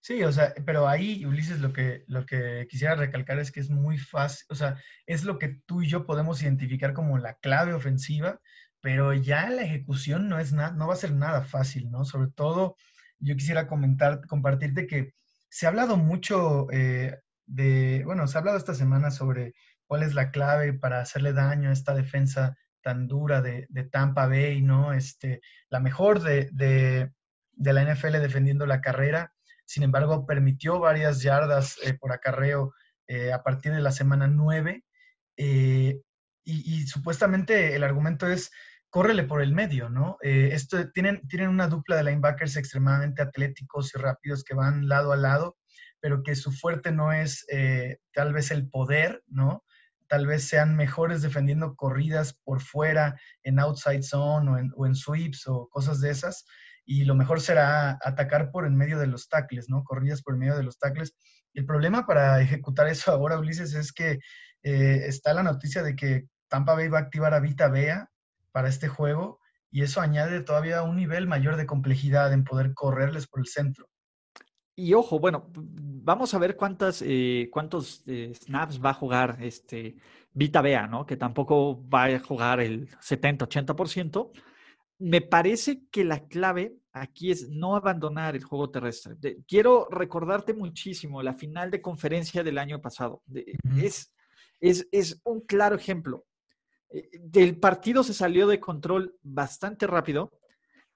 [0.00, 3.70] Sí, o sea, pero ahí, Ulises, lo que, lo que quisiera recalcar es que es
[3.70, 7.74] muy fácil, o sea, es lo que tú y yo podemos identificar como la clave
[7.74, 8.40] ofensiva,
[8.80, 12.04] pero ya la ejecución no es no va a ser nada fácil, ¿no?
[12.04, 12.76] Sobre todo,
[13.18, 15.14] yo quisiera comentar, compartirte que
[15.48, 19.54] se ha hablado mucho eh, de, bueno, se ha hablado esta semana sobre
[19.86, 22.56] cuál es la clave para hacerle daño a esta defensa
[22.86, 24.92] tan dura de, Tampa Bay, ¿no?
[24.92, 27.10] Este, la mejor de,
[27.56, 29.32] la NFL defendiendo la carrera.
[29.64, 32.72] Sin embargo, permitió varias yardas eh, por acarreo
[33.08, 34.84] eh, a partir de la semana 9.
[35.36, 38.52] y, supuestamente el argumento es
[38.88, 40.16] córrele por el medio, ¿no?
[40.22, 45.12] Eh, esto, tienen, tienen una dupla de linebackers extremadamente atléticos y rápidos que van lado
[45.12, 45.56] a lado,
[46.00, 49.64] pero que su fuerte no es eh, tal vez el poder, ¿no?
[50.08, 54.94] Tal vez sean mejores defendiendo corridas por fuera, en outside zone o en, o en
[54.94, 56.44] sweeps o cosas de esas.
[56.84, 59.82] Y lo mejor será atacar por en medio de los tackles, ¿no?
[59.84, 61.14] Corridas por en medio de los tackles.
[61.54, 64.20] El problema para ejecutar eso ahora, Ulises, es que
[64.62, 68.10] eh, está la noticia de que Tampa Bay va a activar a Vita Bea
[68.52, 69.40] para este juego
[69.70, 73.88] y eso añade todavía un nivel mayor de complejidad en poder correrles por el centro.
[74.78, 79.96] Y ojo, bueno, vamos a ver cuántas, eh, cuántos eh, snaps va a jugar este
[80.34, 81.06] Vita Bea, ¿no?
[81.06, 84.30] Que tampoco va a jugar el 70-80%.
[84.98, 89.16] Me parece que la clave aquí es no abandonar el juego terrestre.
[89.46, 93.22] quiero recordarte muchísimo la final de conferencia del año pasado.
[93.78, 94.12] es,
[94.60, 96.26] es, es un claro ejemplo.
[96.90, 100.32] Eh, del partido se salió de control bastante rápido.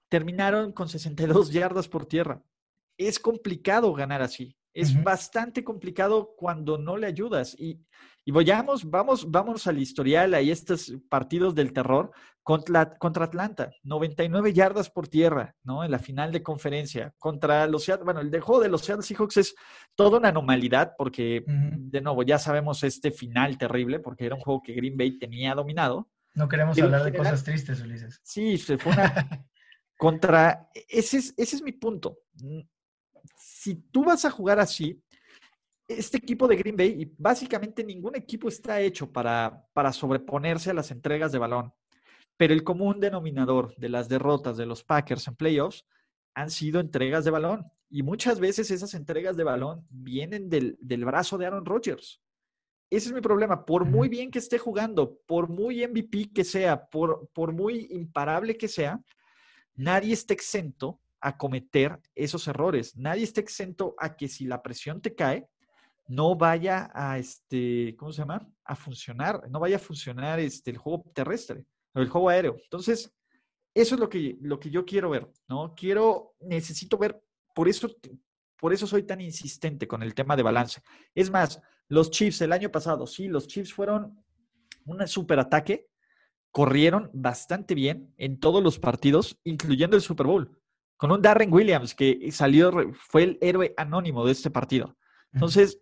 [0.07, 2.43] Terminaron con 62 yardas por tierra.
[3.07, 4.55] Es complicado ganar así.
[4.73, 7.55] Es bastante complicado cuando no le ayudas.
[7.59, 7.83] Y,
[8.23, 12.11] y vayamos, vamos, vamos al historial, ahí estos partidos del terror
[12.43, 15.83] contra, contra Atlanta, 99 yardas por tierra, ¿no?
[15.83, 17.13] En la final de conferencia.
[17.17, 19.55] Contra los bueno, el juego de los Seattle Seahawks es
[19.95, 24.61] toda una anormalidad porque, de nuevo, ya sabemos este final terrible porque era un juego
[24.61, 26.09] que Green Bay tenía dominado.
[26.33, 28.21] No queremos hablar de cosas tristes, Ulises.
[28.23, 29.45] Sí, se fue una...
[29.97, 30.69] contra...
[30.73, 32.19] Ese es, ese es mi punto
[33.61, 34.99] si tú vas a jugar así,
[35.87, 40.73] este equipo de Green Bay, y básicamente ningún equipo está hecho para, para sobreponerse a
[40.73, 41.71] las entregas de balón,
[42.37, 45.85] pero el común denominador de las derrotas de los Packers en playoffs
[46.33, 47.71] han sido entregas de balón.
[47.87, 52.19] Y muchas veces esas entregas de balón vienen del, brazo de Aaron Rodgers.
[52.89, 53.63] Ese es mi problema.
[53.63, 58.57] Por muy bien que esté jugando, por muy MVP que sea, por, por muy imparable
[58.57, 58.99] que sea,
[59.75, 62.97] nadie está exento a cometer esos errores.
[62.97, 65.47] Nadie está exento a que si la presión te cae,
[66.07, 68.45] no vaya a, este, ¿cómo se llama?
[68.65, 71.65] A funcionar, no vaya a funcionar este, el juego terrestre
[71.99, 72.57] el juego aéreo.
[72.63, 73.13] Entonces,
[73.73, 75.73] eso es lo que, lo que yo quiero ver, ¿no?
[75.75, 77.21] Quiero, necesito ver,
[77.53, 77.89] por eso,
[78.57, 80.81] por eso soy tan insistente con el tema de balance.
[81.15, 84.23] Es más, los Chiefs el año pasado, sí, los Chiefs fueron
[84.85, 85.87] un super ataque,
[86.51, 90.60] corrieron bastante bien en todos los partidos, incluyendo el Super Bowl
[91.01, 94.95] con un Darren Williams que salió, fue el héroe anónimo de este partido.
[95.33, 95.79] Entonces,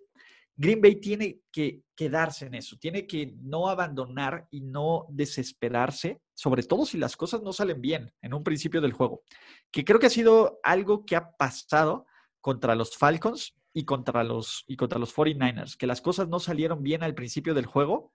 [0.55, 6.63] Green Bay tiene que quedarse en eso, tiene que no abandonar y no desesperarse, sobre
[6.63, 9.23] todo si las cosas no salen bien en un principio del juego,
[9.71, 12.05] que creo que ha sido algo que ha pasado
[12.39, 16.81] contra los Falcons y contra los, y contra los 49ers, que las cosas no salieron
[16.81, 18.13] bien al principio del juego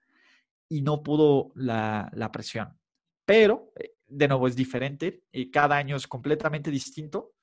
[0.67, 2.79] y no pudo la, presión.
[3.25, 7.35] Pero, eh, de nuevo, es diferente, y cada año es completamente distinto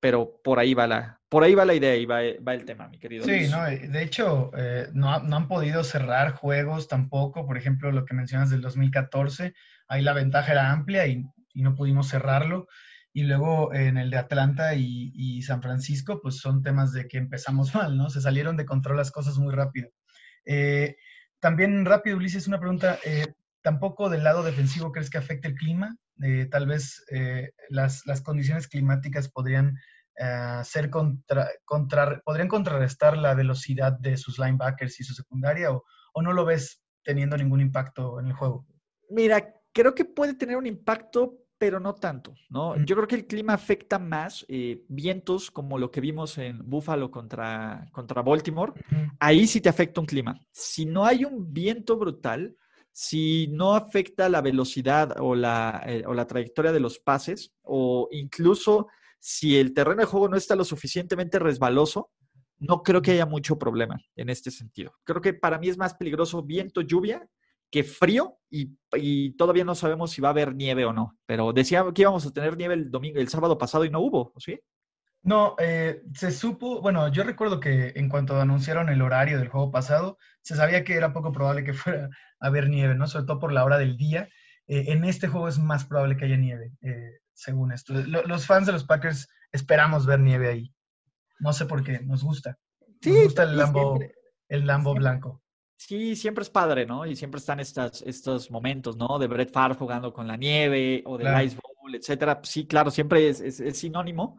[0.00, 2.98] pero por ahí va la, por ahí va la idea y va, el tema, mi
[2.98, 3.24] querido.
[3.24, 7.46] Sí, no, de hecho, eh, no, han podido cerrar juegos tampoco.
[7.46, 9.52] Por ejemplo, lo que mencionas del 2014,
[9.88, 12.66] ahí la ventaja era amplia y, no pudimos cerrarlo.
[13.12, 17.74] Y luego en el de Atlanta y, San Francisco, pues son temas de que empezamos
[17.74, 18.08] mal, ¿no?
[18.08, 19.90] Se salieron de control las cosas muy rápido.
[20.46, 20.96] Eh,
[21.38, 22.98] también rápido, Ulises, una pregunta.
[23.04, 25.94] Eh, ¿Tampoco del lado defensivo crees que afecte el clima?
[26.22, 29.78] Eh, tal vez eh, las, condiciones climáticas podrían
[30.16, 31.50] eh, ser contra,
[32.24, 35.84] podrían contrarrestar la velocidad de sus linebackers y su secundaria o,
[36.22, 38.66] no lo ves teniendo ningún impacto en el juego?
[39.08, 42.76] Mira, creo que puede tener un impacto, pero no tanto, ¿no?
[42.84, 44.44] Yo creo que el clima afecta más
[44.88, 48.72] vientos como lo que vimos en Buffalo contra, contra Baltimore.
[49.18, 50.38] Ahí sí te afecta un clima.
[50.52, 52.56] Si no hay un viento brutal,
[52.92, 58.08] si no afecta la velocidad o la, eh, o la trayectoria de los pases, o
[58.10, 58.88] incluso
[59.18, 62.10] si el terreno de juego no está lo suficientemente resbaloso,
[62.58, 64.92] no creo que haya mucho problema en este sentido.
[65.04, 67.26] Creo que para mí es más peligroso viento, lluvia,
[67.70, 71.16] que frío y, todavía no sabemos si va a haber nieve o no.
[71.26, 74.32] Pero decía que íbamos a tener nieve el domingo, el sábado pasado y no hubo,
[74.38, 74.58] ¿sí?
[75.22, 79.70] No, eh, se supo, bueno, yo recuerdo que en cuanto anunciaron el horario del juego
[79.70, 82.08] pasado, se sabía que era poco probable que fuera
[82.40, 83.06] a haber nieve, ¿no?
[83.06, 84.28] Sobre todo por la hora del día.
[84.66, 87.92] Eh, en este juego es más probable que haya nieve, eh, según esto.
[87.92, 90.74] los fans de los Packers esperamos ver nieve ahí.
[91.38, 92.58] No sé por qué, nos gusta.
[93.04, 93.98] Nos gusta el Lambo,
[94.48, 95.42] el Lambo blanco.
[95.76, 97.06] Sí, siempre es padre, ¿no?
[97.06, 99.18] Y siempre están estas, estos momentos, ¿no?
[99.18, 102.40] De Brett Favre jugando con la nieve o del Ice Bowl, etcétera.
[102.42, 104.38] Sí, claro, siempre es, es sinónimo.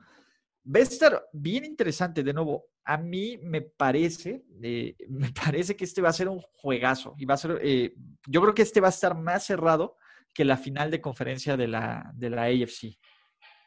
[0.63, 2.65] Va a estar bien interesante, de nuevo.
[2.85, 7.25] A mí me parece, eh, me parece que este va a ser un juegazo y
[7.25, 7.93] va a ser, eh,
[8.27, 9.97] yo creo que este va a estar más cerrado
[10.33, 12.97] que la final de conferencia de la, de la AFC.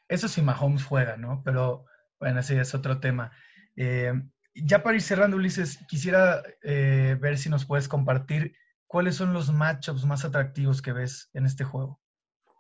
[0.09, 1.43] Eso sí, Mahomes juega, ¿no?
[1.45, 1.85] Pero
[2.19, 3.33] bueno, ese es otro tema.
[3.77, 4.13] Eh,
[4.55, 8.55] ya para ir cerrando, Ulises, quisiera ver si nos puedes compartir
[8.87, 12.01] cuáles son los matchups más atractivos que ves en este juego.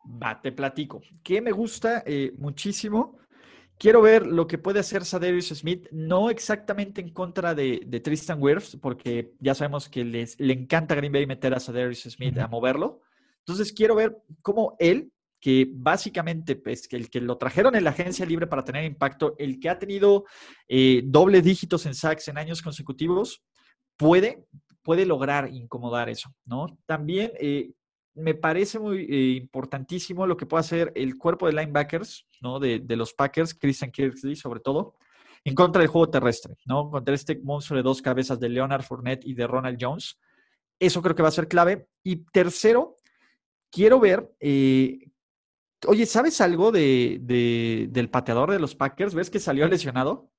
[0.05, 1.01] Va, te platico.
[1.23, 2.03] Que me gusta
[2.37, 3.21] muchísimo
[3.79, 8.77] Quiero ver lo que puede hacer Sadarius Smith, no exactamente en contra de, Tristan Wirfs,
[8.81, 13.01] porque ya sabemos que les, le encanta Green Bay meter a Sadarius Smith a moverlo.
[13.41, 18.25] Entonces quiero ver cómo él, que básicamente pues, el que lo trajeron en la agencia
[18.25, 20.25] libre para tener impacto, el que ha tenido
[20.69, 23.43] eh, doble dígitos en sacks en años consecutivos,
[23.97, 24.47] puede,
[24.83, 26.67] puede lograr incomodar eso, ¿no?
[26.87, 27.73] También eh,
[28.15, 32.59] me parece muy eh, importantísimo lo que puede hacer el cuerpo de linebackers, ¿no?
[32.59, 34.95] De, los Packers, Christian Kirksey sobre todo,
[35.45, 36.91] en contra del juego terrestre, ¿no?
[36.91, 40.19] Contra este monstruo de dos cabezas de Leonard Fournette y de Ronald Jones.
[40.79, 41.89] Eso creo que va a ser clave.
[42.03, 42.97] Y tercero,
[43.71, 45.11] quiero ver, eh,
[45.87, 49.15] oye, ¿sabes algo de, del pateador de los Packers?
[49.15, 50.31] ¿Ves que salió lesionado?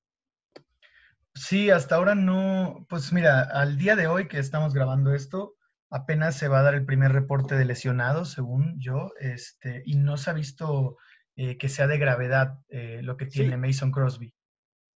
[1.34, 5.56] Sí, hasta ahora no, pues mira, al día de hoy que estamos grabando esto,
[5.96, 10.18] apenas se va a dar el primer reporte de lesionados, según yo, este, y no
[10.18, 10.98] se ha visto
[11.38, 14.34] eh, que sea de gravedad eh, lo que tiene Mason Crosby.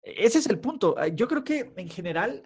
[0.01, 0.95] Ese es el punto.
[0.97, 2.43] Ah, yo creo que en general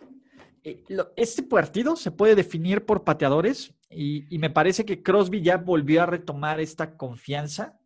[0.63, 0.83] eh,
[1.15, 6.05] este partido se puede definir por pateadores y, me parece que Crosby ya volvió a
[6.05, 7.79] retomar esta confianza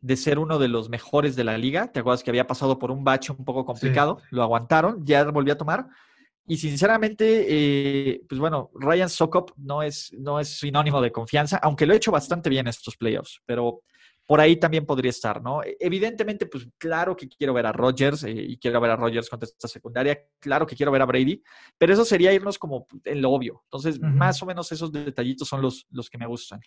[0.00, 1.90] de ser uno de los mejores de la liga.
[1.90, 5.54] Te acuerdas que había pasado por un bache un poco complicado, lo aguantaron, ya volvió
[5.54, 5.88] a tomar.
[6.46, 11.86] Y sinceramente, eh, pues bueno, Ryan Sokop no es, no es sinónimo de confianza, aunque
[11.86, 13.82] lo ha hecho bastante bien estos playoffs, pero
[14.26, 15.62] por ahí también podría estar, ¿no?
[15.62, 19.28] E, evidentemente, pues claro que quiero ver a Rodgers eh, y quiero ver a Rodgers
[19.28, 21.42] contra esta secundaria, claro que quiero ver a Brady,
[21.78, 23.62] pero eso sería irnos como en lo obvio.
[23.64, 26.60] Entonces, más o menos esos detallitos son los, los que me gustan.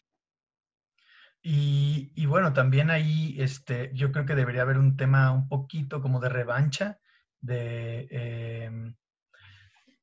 [1.42, 6.02] Y, y, bueno, también ahí este, yo creo que debería haber un tema un poquito
[6.02, 7.00] como de revancha
[7.40, 8.08] de...
[8.10, 8.96] Em,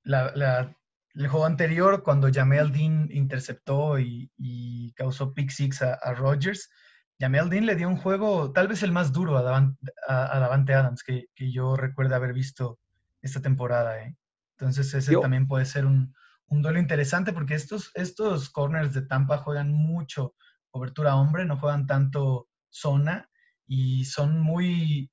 [0.05, 0.75] la,
[1.15, 6.71] el juego anterior, cuando Jamel Dean interceptó y, causó pick six a, a, Rodgers,
[7.19, 11.29] Jamel Dean le dio un juego tal vez el más duro a, Davante, Adams que,
[11.37, 12.79] yo recuerdo haber visto
[13.21, 14.03] esta temporada.
[14.03, 14.17] ¿eh?
[14.59, 16.15] Entonces ese también puede ser un,
[16.47, 20.35] un, duelo interesante porque estos, estos corners de Tampa juegan mucho
[20.71, 23.29] cobertura hombre, no juegan tanto zona
[23.67, 25.11] y son muy...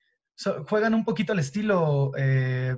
[0.67, 2.11] juegan un poquito al estilo...
[2.17, 2.75] Eh,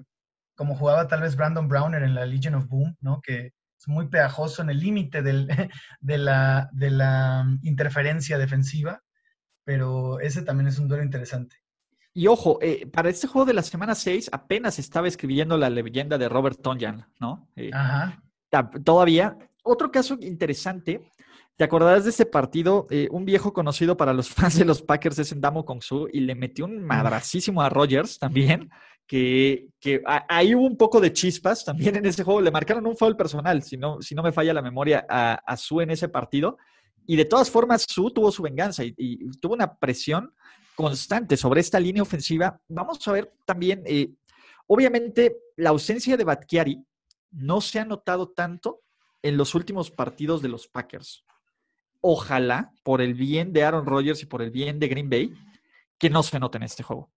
[0.56, 3.22] como jugaba tal vez Brandon Browner en la Legion of Boom, ¿no?
[3.22, 5.22] Que es muy pegajoso en el límite
[6.02, 9.02] de, la, de la interferencia defensiva,
[9.64, 11.58] pero ese también es un duelo interesante.
[12.14, 16.18] Y ojo, eh, para este juego de la semana 6 apenas estaba escribiendo la leyenda
[16.18, 17.50] de Robert Tonyan, ¿no?
[17.56, 18.22] Eh, Ajá.
[18.84, 19.38] Todavía.
[19.64, 21.10] Otro caso interesante,
[21.56, 22.86] ¿te acordarás de este partido?
[22.90, 26.36] Eh, un viejo conocido para los fans de los Packers es Endamo Kongsu y le
[26.36, 28.70] metió un madracísimo a Rogers también,
[29.12, 32.40] que, ahí hubo un poco de chispas también en ese juego.
[32.40, 35.58] Le marcaron un foul personal, si no, si no me falla la memoria, a, a
[35.58, 36.58] Su en ese partido.
[37.06, 40.34] Y de todas formas, Su tuvo su venganza y tuvo una presión
[40.76, 42.62] constante sobre esta línea ofensiva.
[42.70, 44.14] Vamos a ver también, eh,
[44.68, 46.82] obviamente, la ausencia de Batkiari
[47.32, 48.82] no se ha notado tanto
[49.22, 51.26] en los últimos partidos de los Packers.
[52.00, 55.34] Ojalá, por el bien de Aaron Rodgers y por el bien de Green Bay,
[55.98, 57.12] que no se note en este juego.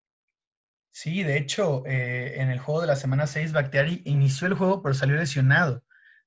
[0.95, 4.80] Sí, de hecho, eh, en el juego de la semana 6, Bakhtiari inició el juego,
[4.80, 5.82] pero salió lesionado.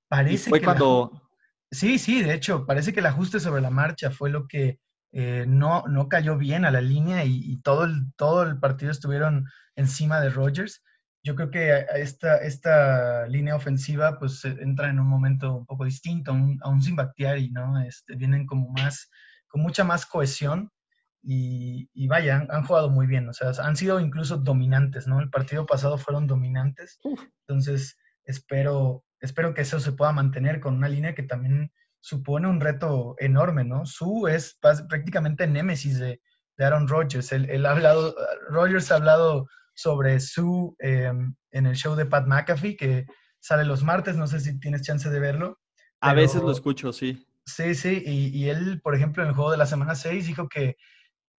[0.10, 1.24] Parece fue cuando...
[1.72, 4.82] Sí, sí, de hecho, parece que el ajuste sobre la marcha fue lo que
[5.14, 9.46] eh, no, no cayó bien a la línea y, todo, el, todo el partido estuvieron
[9.78, 10.84] encima de Rodgers.
[11.24, 16.32] Yo creo que esta, esta línea ofensiva pues entra en un momento un poco distinto,
[16.32, 17.82] aún, sin Bactiari, ¿no?
[17.82, 19.10] Este, vienen como más,
[19.48, 20.74] con mucha más cohesión
[21.22, 25.20] y, vaya, han, jugado muy bien, o sea, han sido incluso dominantes, ¿no?
[25.20, 27.00] El partido pasado fueron dominantes,
[27.48, 32.62] entonces espero, espero que eso se pueda mantener con una línea que también supone un
[32.62, 33.86] reto enorme, ¿no?
[33.86, 36.22] Su es prácticamente némesis de,
[36.60, 37.32] Aaron Rodgers.
[37.34, 38.16] Él, ha hablado,
[38.50, 43.06] Rodgers ha hablado sobre Su em, en el show de Pat McAfee, que
[43.40, 45.60] sale los martes, no sé si tienes chance de verlo.
[46.00, 47.28] A veces lo escucho, sí.
[47.46, 50.76] Sí, sí, y, él, por ejemplo, en el juego de la semana 6 dijo que,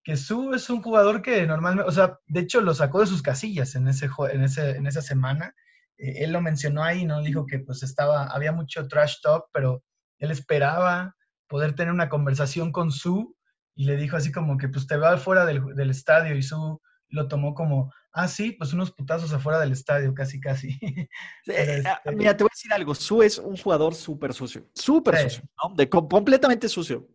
[0.08, 3.20] que Su es un jugador que normalmente, o sea, de hecho lo sacó de sus
[3.20, 5.54] casillas en, ese, en, ese, en esa semana.
[5.98, 7.20] Eh, él lo mencionó ahí, ¿no?
[7.20, 9.84] Dijo que pues estaba, había mucho trash talk, pero
[10.18, 11.14] él esperaba
[11.46, 13.36] poder tener una conversación con Su
[13.74, 16.80] y le dijo así como que pues te va afuera del, estadio y Su
[17.10, 20.70] lo tomó como, ah, sí, pues unos putazos afuera del estadio, casi, casi.
[21.48, 25.18] Eh, este mira, te voy a decir algo, Su es un jugador súper sucio, súper
[25.18, 25.74] sucio, ¿no?
[25.74, 27.06] De, completamente sucio.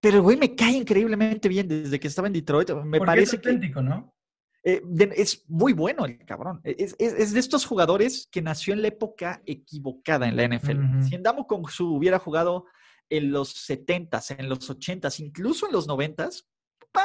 [0.00, 2.70] Pero güey me cae increíblemente bien desde que estaba en Detroit.
[2.84, 4.14] Me parece es auténtico, ¿no?
[4.62, 4.82] Eh,
[5.16, 6.60] es muy bueno el cabrón.
[6.64, 11.02] Es, de estos jugadores que nació en la época equivocada en la NFL.
[11.02, 12.66] Si Endamo con su hubiera jugado
[13.08, 16.44] en los 70s, en los 80s, incluso en los 90s,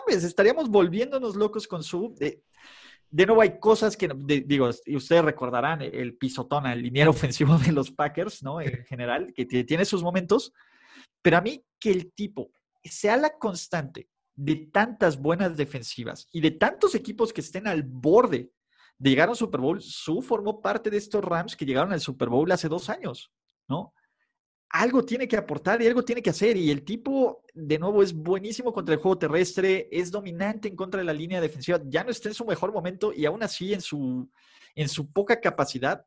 [0.07, 2.13] estaríamos volviéndonos locos con su.
[2.17, 4.09] de nuevo, hay cosas que,
[4.45, 8.59] digo, y ustedes recordarán el pisotón el liniero ofensivo de los Packers, ¿no?
[8.59, 10.53] En general, que tiene sus momentos.
[11.21, 12.51] Pero a mí, que el tipo
[12.89, 18.51] sea la constante de tantas buenas defensivas y de tantos equipos que estén al borde
[18.97, 22.29] de llegar al Super Bowl, Su formó parte de estos Rams que llegaron al Super
[22.29, 23.31] Bowl hace dos años,
[23.67, 23.93] ¿no?
[24.69, 26.57] Algo tiene que aportar y algo tiene que hacer.
[26.57, 30.99] Y el tipo, de nuevo, es buenísimo contra el juego terrestre, es dominante en contra
[30.99, 31.79] de la línea defensiva.
[31.85, 34.29] Ya no está en su mejor momento y aún así en su,
[34.75, 36.05] en su poca capacidad.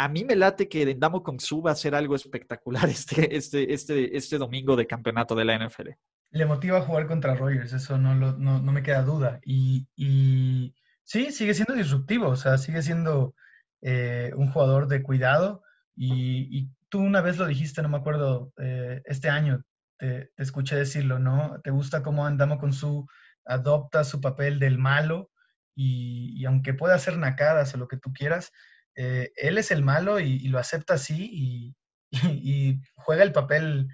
[0.00, 3.72] A mí me late que Dendamo con Su va a ser algo espectacular este, este,
[3.72, 5.90] este, este domingo de campeonato de la NFL
[6.30, 9.40] le motiva a jugar contra Rogers, eso no, no, me queda duda.
[9.44, 13.34] Y, y, sí, sigue siendo disruptivo, o sea, sigue siendo
[13.82, 15.62] eh, un jugador de cuidado.
[15.96, 19.62] Y, tú una vez lo dijiste, no me acuerdo, eh, este año
[19.98, 21.60] te, escuché decirlo, ¿no?
[21.62, 23.06] Te gusta cómo andamos con su,
[23.44, 25.30] adopta su papel del malo
[25.74, 28.52] y, aunque pueda hacer nacadas o lo que tú quieras,
[28.96, 31.74] eh, él es el malo y, lo acepta así
[32.12, 33.88] y juega el papel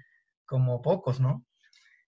[0.45, 1.47] como pocos, ¿no?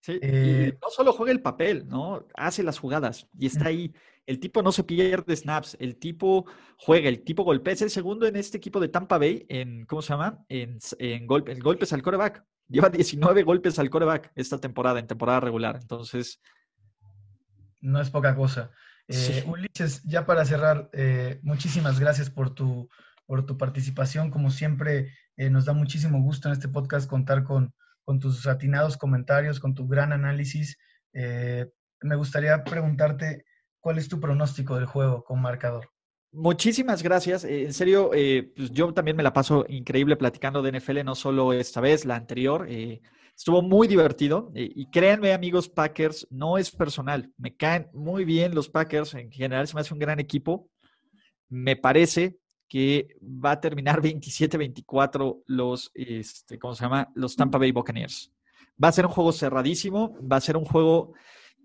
[0.02, 2.26] Sí, y eh, no solo juega el papel, ¿no?
[2.34, 3.94] Hace las jugadas y está ahí.
[4.26, 6.46] El tipo no se pierde snaps, el tipo
[6.78, 7.74] juega, el tipo golpea.
[7.74, 10.46] Es el segundo en este equipo de Tampa Bay en, ¿cómo se llama?
[10.48, 12.46] En, en, golpes al coreback.
[12.68, 15.78] Lleva 19 golpes al coreback esta temporada, en temporada regular.
[15.82, 16.40] Entonces.
[17.82, 18.72] No es poca cosa.
[19.10, 22.90] Eh, Ulises, ya para cerrar, eh, muchísimas gracias por tu,
[23.26, 24.32] por tu participación.
[24.32, 27.74] Como siempre, nos da muchísimo gusto en este podcast contar con,
[28.10, 30.80] con tus atinados comentarios, con tu gran análisis.
[31.14, 31.68] Eh,
[32.02, 33.46] me gustaría preguntarte
[33.80, 35.92] cuál es tu pronóstico del juego con marcador.
[36.32, 37.44] Muchísimas gracias.
[37.44, 41.14] Eh, en serio, eh, pues yo también me la paso increíble platicando de NFL, no
[41.14, 42.68] solo esta vez, la anterior.
[43.40, 44.52] Estuvo muy divertido.
[44.54, 47.32] y créanme, amigos Packers, no es personal.
[47.38, 49.14] Me caen muy bien los Packers.
[49.14, 50.70] En general se me hace un gran equipo.
[51.48, 52.38] Me parece
[52.68, 57.10] que va a terminar 27-24 los, este, ¿cómo se llama?
[57.16, 58.34] Los Tampa Bay Buccaneers.
[58.84, 61.14] Va a ser un juego cerradísimo, va a ser un juego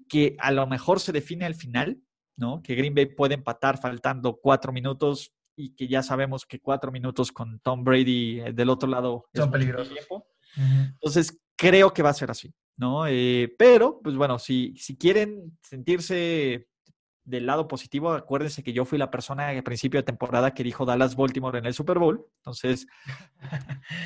[0.08, 2.00] que a lo mejor se define al final,
[2.36, 2.62] ¿no?
[2.62, 7.32] Que Green Bay puede empatar faltando cuatro minutos y que ya sabemos que cuatro minutos
[7.32, 9.92] con Tom Brady eh, del otro lado son peligrosos.
[9.92, 10.28] Tiempo.
[10.56, 13.07] Entonces, creo que va a ser así, ¿no?
[13.07, 16.68] Eh, pero, pues bueno, si, si quieren sentirse
[17.24, 20.84] del lado positivo, acuérdense que yo fui la persona al principio de temporada que dijo
[20.84, 22.26] Dallas Baltimore en el Super Bowl.
[22.38, 22.86] Entonces,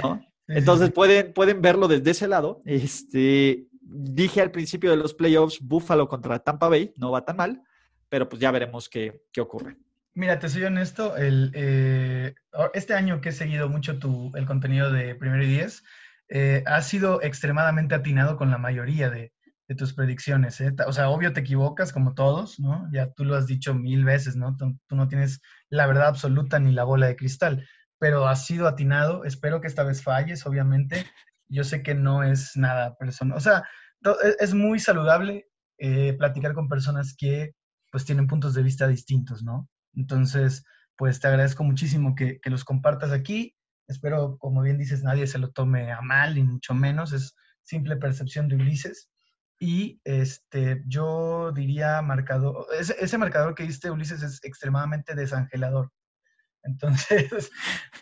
[0.03, 0.21] ¿no?
[0.47, 2.63] Entonces pueden, pueden verlo desde ese lado.
[2.65, 7.63] Este, dije al principio de los playoffs, Buffalo contra Tampa Bay, no va tan mal,
[8.09, 9.77] pero pues ya veremos qué, qué ocurre.
[10.15, 12.35] Mira, te soy honesto, el, eh,
[12.75, 15.85] este año que he seguido mucho tu, el contenido de Primero y Diez,
[16.29, 19.33] eh, ha sido extremadamente atinado con la mayoría de,
[19.77, 20.59] tus predicciones.
[20.63, 20.75] ¿eh?
[20.87, 22.89] O sea, obvio te equivocas como todos, ¿no?
[22.91, 24.57] Ya tú lo has dicho mil veces, ¿no?
[24.57, 27.69] Tú, no tienes la verdad absoluta ni la bola de cristal,
[27.99, 29.25] pero has sido atinado.
[29.25, 31.05] Espero que esta vez falles, obviamente.
[31.49, 33.37] Yo sé que no es nada personal.
[33.37, 33.63] O sea,
[34.05, 37.55] e, es muy saludable eh, platicar con personas que
[37.93, 39.69] pues tienen puntos de vista distintos, ¿no?
[39.95, 40.65] Entonces,
[40.97, 43.55] pues te agradezco muchísimo que los compartas aquí.
[43.89, 47.13] Espero, como bien dices, nadie se lo tome a mal, ni mucho menos.
[47.13, 49.11] Es simple percepción de Ulises.
[49.59, 55.91] Y este, yo diría marcador, ese, ese, marcador que diste, Ulises, es extremadamente desangelador.
[56.63, 57.51] Entonces,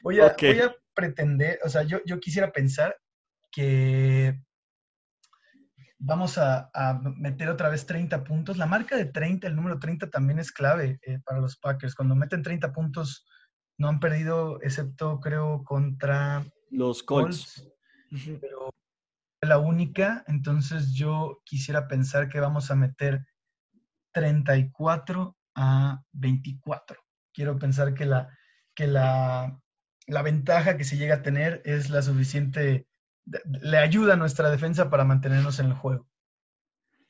[0.03, 2.97] voy a, voy a pretender, o sea, yo, yo quisiera pensar
[3.53, 4.43] que
[5.99, 8.59] vamos a, a, meter otra vez 30 puntos.
[8.59, 11.95] La marca de 30, el número 30 también es clave eh, para los Packers.
[11.95, 13.27] Cuando meten 30 puntos,
[13.79, 17.69] no han perdido, excepto creo contra los Colts.
[18.41, 18.71] Pero
[19.43, 23.27] la única, entonces yo quisiera pensar que vamos a meter
[24.13, 26.99] 34 a 24.
[27.33, 28.37] Quiero pensar que la,
[28.75, 29.61] que la,
[30.07, 32.89] la ventaja que se llega a tener es la suficiente,
[33.61, 36.09] le ayuda a nuestra defensa para mantenernos en el juego.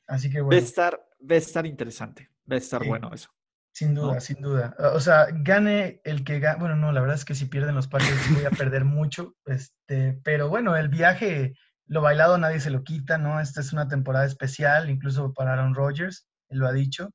[0.07, 0.57] Así que bueno.
[0.57, 3.29] Va a estar, va a estar interesante, va a estar bueno eso.
[3.77, 4.75] Sin duda, sin duda.
[4.95, 6.59] O sea, gane el que gane.
[6.59, 9.35] Bueno, no, la verdad es que si pierden los Packers voy a perder mucho.
[9.45, 11.53] Este, pero bueno, el viaje
[11.85, 13.39] lo bailado nadie se lo quita, ¿no?
[13.39, 17.11] Esta es una temporada especial, incluso para Aaron Rodgers, él lo ha dicho,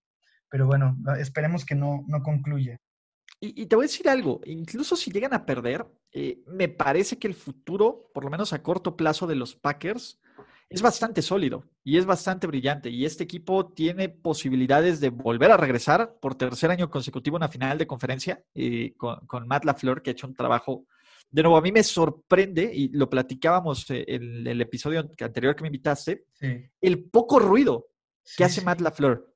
[0.48, 2.78] pero bueno, esperemos que no, no concluya.
[3.40, 7.26] Y, te voy a decir algo, incluso si llegan a perder, eh, me parece que
[7.26, 10.20] el futuro, por lo menos a corto plazo de los Packers,
[10.72, 12.90] es bastante sólido y es bastante brillante.
[12.90, 17.48] Y este equipo tiene posibilidades de volver a regresar por tercer año consecutivo a una
[17.48, 20.86] final de conferencia eh, con, con, Matt LaFleur, que ha hecho un trabajo
[21.32, 25.62] de nuevo, a mí me sorprende, y lo platicábamos eh, en el episodio anterior que
[25.62, 26.26] me invitaste,
[26.80, 27.88] el poco ruido
[28.36, 29.34] que hace Matt LaFleur.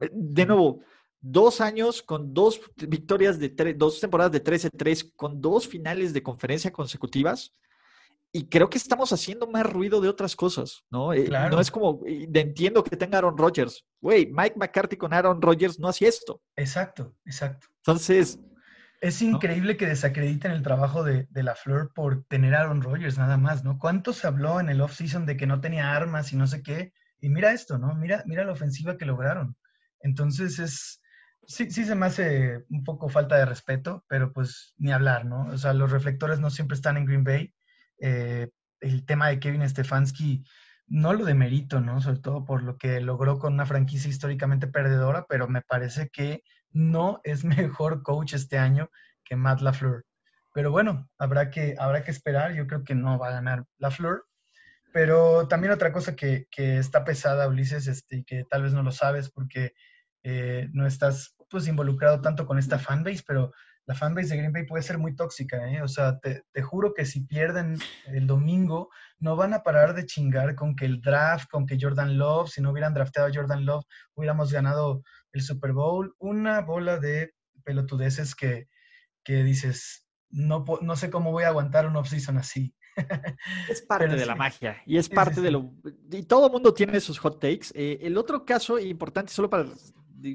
[0.00, 0.80] Eh, de nuevo,
[1.20, 6.72] dos años con dos victorias de dos temporadas de 13-3, con dos finales de conferencia
[6.72, 7.52] consecutivas.
[8.36, 11.12] Y creo que estamos haciendo más ruido de otras cosas, ¿no?
[11.12, 13.86] Eh, no es como, entiendo que tenga Aaron Rodgers.
[14.00, 16.42] Güey, Mike McCarthy con Aaron Rodgers no hacía esto.
[16.56, 17.68] Exacto, exacto.
[17.76, 18.40] Entonces,
[19.00, 23.36] es increíble que desacrediten el trabajo de, la Flor por tener a Aaron Rodgers nada
[23.36, 23.78] más, ¿no?
[23.78, 26.92] ¿Cuánto se habló en el off-season de que no tenía armas y no sé qué?
[27.20, 27.94] Y mira esto, ¿no?
[27.94, 29.56] Mira, mira la ofensiva que lograron.
[30.00, 31.00] Entonces es,
[31.46, 35.52] sí, sí se me hace un poco falta de respeto, pero pues ni hablar, ¿no?
[35.52, 37.54] O sea, los reflectores no siempre están en Green Bay.
[37.98, 38.48] Eh,
[38.80, 40.44] el tema de Kevin Stefanski
[40.86, 42.00] no lo demerito, ¿no?
[42.00, 46.42] Sobre todo por lo que logró con una franquicia históricamente perdedora, pero me parece que
[46.70, 48.90] no es mejor coach este año
[49.24, 50.04] que Matt LaFleur.
[50.52, 52.54] Pero bueno, habrá que, habrá que esperar.
[52.54, 54.24] Yo creo que no va a ganar LaFleur.
[54.92, 59.28] Pero también otra cosa que, está pesada, Ulises, este, que tal vez no lo sabes
[59.28, 59.72] porque
[60.22, 63.52] eh, no estás pues involucrado tanto con esta fanbase, pero
[63.86, 65.82] la fanbase de Green Bay puede ser muy tóxica, ¿eh?
[65.82, 70.54] O sea, te, juro que si pierden el domingo, no van a parar de chingar
[70.54, 73.84] con que el draft, con que Jordan Love, si no hubieran drafteado a Jordan Love,
[74.14, 76.14] hubiéramos ganado el Super Bowl.
[76.18, 78.68] Una bola de pelotudeces que,
[79.22, 82.74] que dices, no, no sé cómo voy a aguantar un off-season así.
[83.68, 85.72] Es parte de la magia y es parte de lo...
[86.12, 87.66] Y todo el mundo tiene sus hot takes.
[87.74, 89.66] Eh, el otro caso importante, solo para,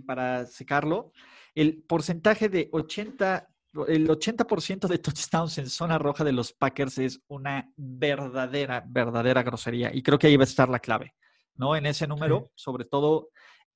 [0.06, 1.14] para secarlo,
[1.56, 3.50] el porcentaje de 80,
[3.88, 9.92] el 80% de touchdowns en zona roja de los Packers es una verdadera, verdadera grosería.
[9.94, 11.14] Y creo que ahí va a estar la clave,
[11.56, 11.76] ¿no?
[11.76, 13.30] En ese número, sobre todo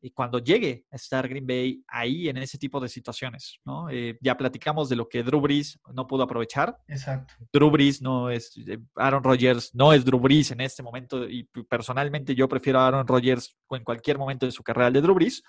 [0.04, 3.90] y cuando llegue a estar Green Bay ahí en ese tipo de situaciones, ¿no?
[3.90, 6.78] Eh, ya platicamos de lo que Drew Brees no pudo aprovechar.
[6.90, 7.34] Exacto.
[7.54, 11.46] Drew Brees no es, eh, Aaron Rodgers no es Drew Brees en este momento y
[11.70, 15.42] personalmente yo prefiero a Aaron Rodgers en cualquier momento de su carrera de Drew Brees,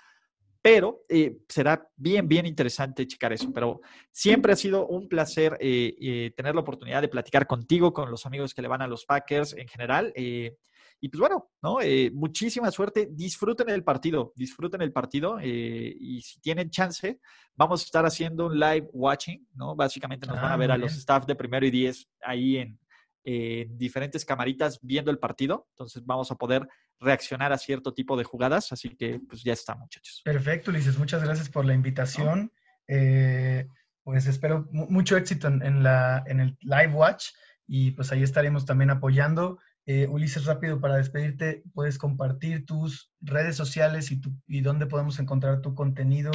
[0.65, 3.53] pero eh, será bien, bien interesante checar eso.
[3.53, 8.09] Pero siempre ha sido un placer eh, eh, tener la oportunidad de platicar contigo, con
[8.09, 10.11] los amigos que le van a los Packers en general.
[10.15, 11.77] Y pues bueno, ¿no?
[12.13, 17.19] Muchísima suerte, disfruten el partido, disfruten el partido y si tienen chance,
[17.55, 19.75] vamos a estar haciendo un live watching, ¿no?
[19.75, 22.79] Básicamente nos van a ah, ver a los staff de primero y diez ahí en,
[23.25, 26.67] diferentes camaritas viendo el partido, entonces vamos a poder
[26.99, 30.21] reaccionar a cierto tipo de jugadas, así que pues ya está muchachos.
[30.23, 32.51] Perfecto, Ulises, muchas gracias por la invitación.
[32.87, 33.67] Eh,
[34.03, 37.29] pues espero mucho éxito en, la, en el live watch
[37.67, 39.59] y pues ahí estaremos también apoyando.
[39.87, 45.19] Eh, Ulises, rápido para despedirte, puedes compartir tus redes sociales y, tu, y dónde podemos
[45.19, 46.31] encontrar tu contenido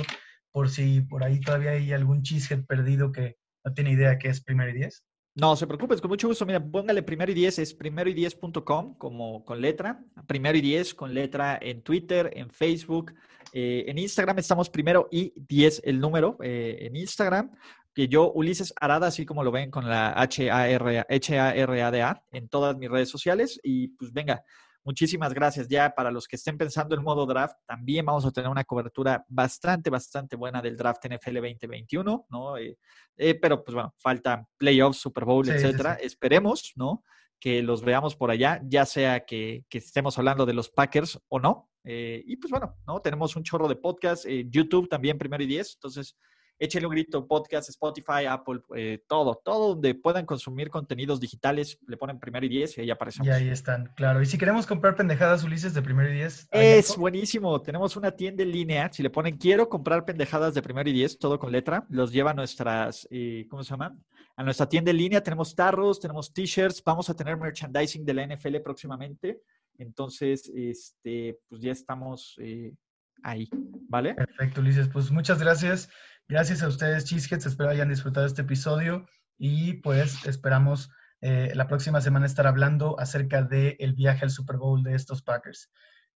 [0.53, 4.43] por si por ahí todavía hay algún cheesehead perdido que no tiene idea qué es
[4.43, 5.05] Primero y Diez.
[5.35, 6.45] No, se preocupes, con mucho gusto.
[6.45, 10.05] Mira, póngale primero y diez, es primero y diez.com como con letra.
[10.27, 13.15] Primero y diez con letra en Twitter, en Facebook,
[13.53, 17.53] eh, en Instagram estamos primero y diez el número eh, en Instagram.
[17.95, 23.09] Que yo, Ulises Arada, así como lo ven con la H-A-R-A-D-A en todas mis redes
[23.09, 23.61] sociales.
[23.63, 24.45] Y pues venga,
[24.83, 25.69] Muchísimas gracias.
[25.69, 29.25] Ya para los que estén pensando en modo draft, también vamos a tener una cobertura
[29.29, 32.57] bastante, bastante buena del draft NFL 2021, ¿no?
[32.57, 32.79] Eh,
[33.17, 35.95] eh, pero pues bueno, faltan playoffs, Super Bowl, etcétera.
[35.95, 37.05] Esperemos, ¿no?
[37.39, 41.71] Que los veamos por allá, ya sea que, estemos hablando de los Packers o no.
[41.85, 43.01] Eh, y pues bueno, ¿no?
[43.01, 45.75] Tenemos un chorro de podcast, YouTube también, primero y diez.
[45.75, 46.17] Entonces,
[46.61, 51.97] échenle un grito, podcast, Spotify, Apple, eh, todo, todo donde puedan consumir contenidos digitales, le
[51.97, 53.27] ponen primero y diez y ahí aparecemos.
[53.27, 54.21] Y ahí están, claro.
[54.21, 56.47] Y si queremos comprar pendejadas, Ulises, de primero y diez.
[56.51, 57.61] Es buenísimo.
[57.63, 58.91] Tenemos una tienda en línea.
[58.93, 62.33] Si le ponen quiero comprar pendejadas de primero y diez, todo con letra, los lleva
[62.33, 63.97] a nuestras, eh, ¿cómo se llama?
[64.37, 65.23] A nuestra tienda en línea.
[65.23, 69.41] Tenemos tarros, tenemos t-shirts, vamos a tener merchandising de la NFL próximamente.
[69.79, 72.75] Entonces, este, pues ya estamos eh,
[73.23, 73.49] ahí,
[73.89, 74.15] ¿vale?
[74.15, 74.89] Perfecto, Ulises.
[74.89, 75.89] Pues muchas gracias.
[76.31, 77.45] Gracias a ustedes, Cheeseheads.
[77.47, 79.05] Espero hayan disfrutado este episodio
[79.37, 80.89] y pues esperamos
[81.21, 85.73] eh, la próxima semana estar hablando acerca del viaje al Super Bowl de estos Packers.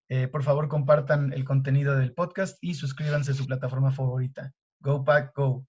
[0.10, 4.54] Eh, por favor, compartan el contenido del podcast y suscríbanse a su plataforma favorita.
[4.82, 5.66] Go Pack, go.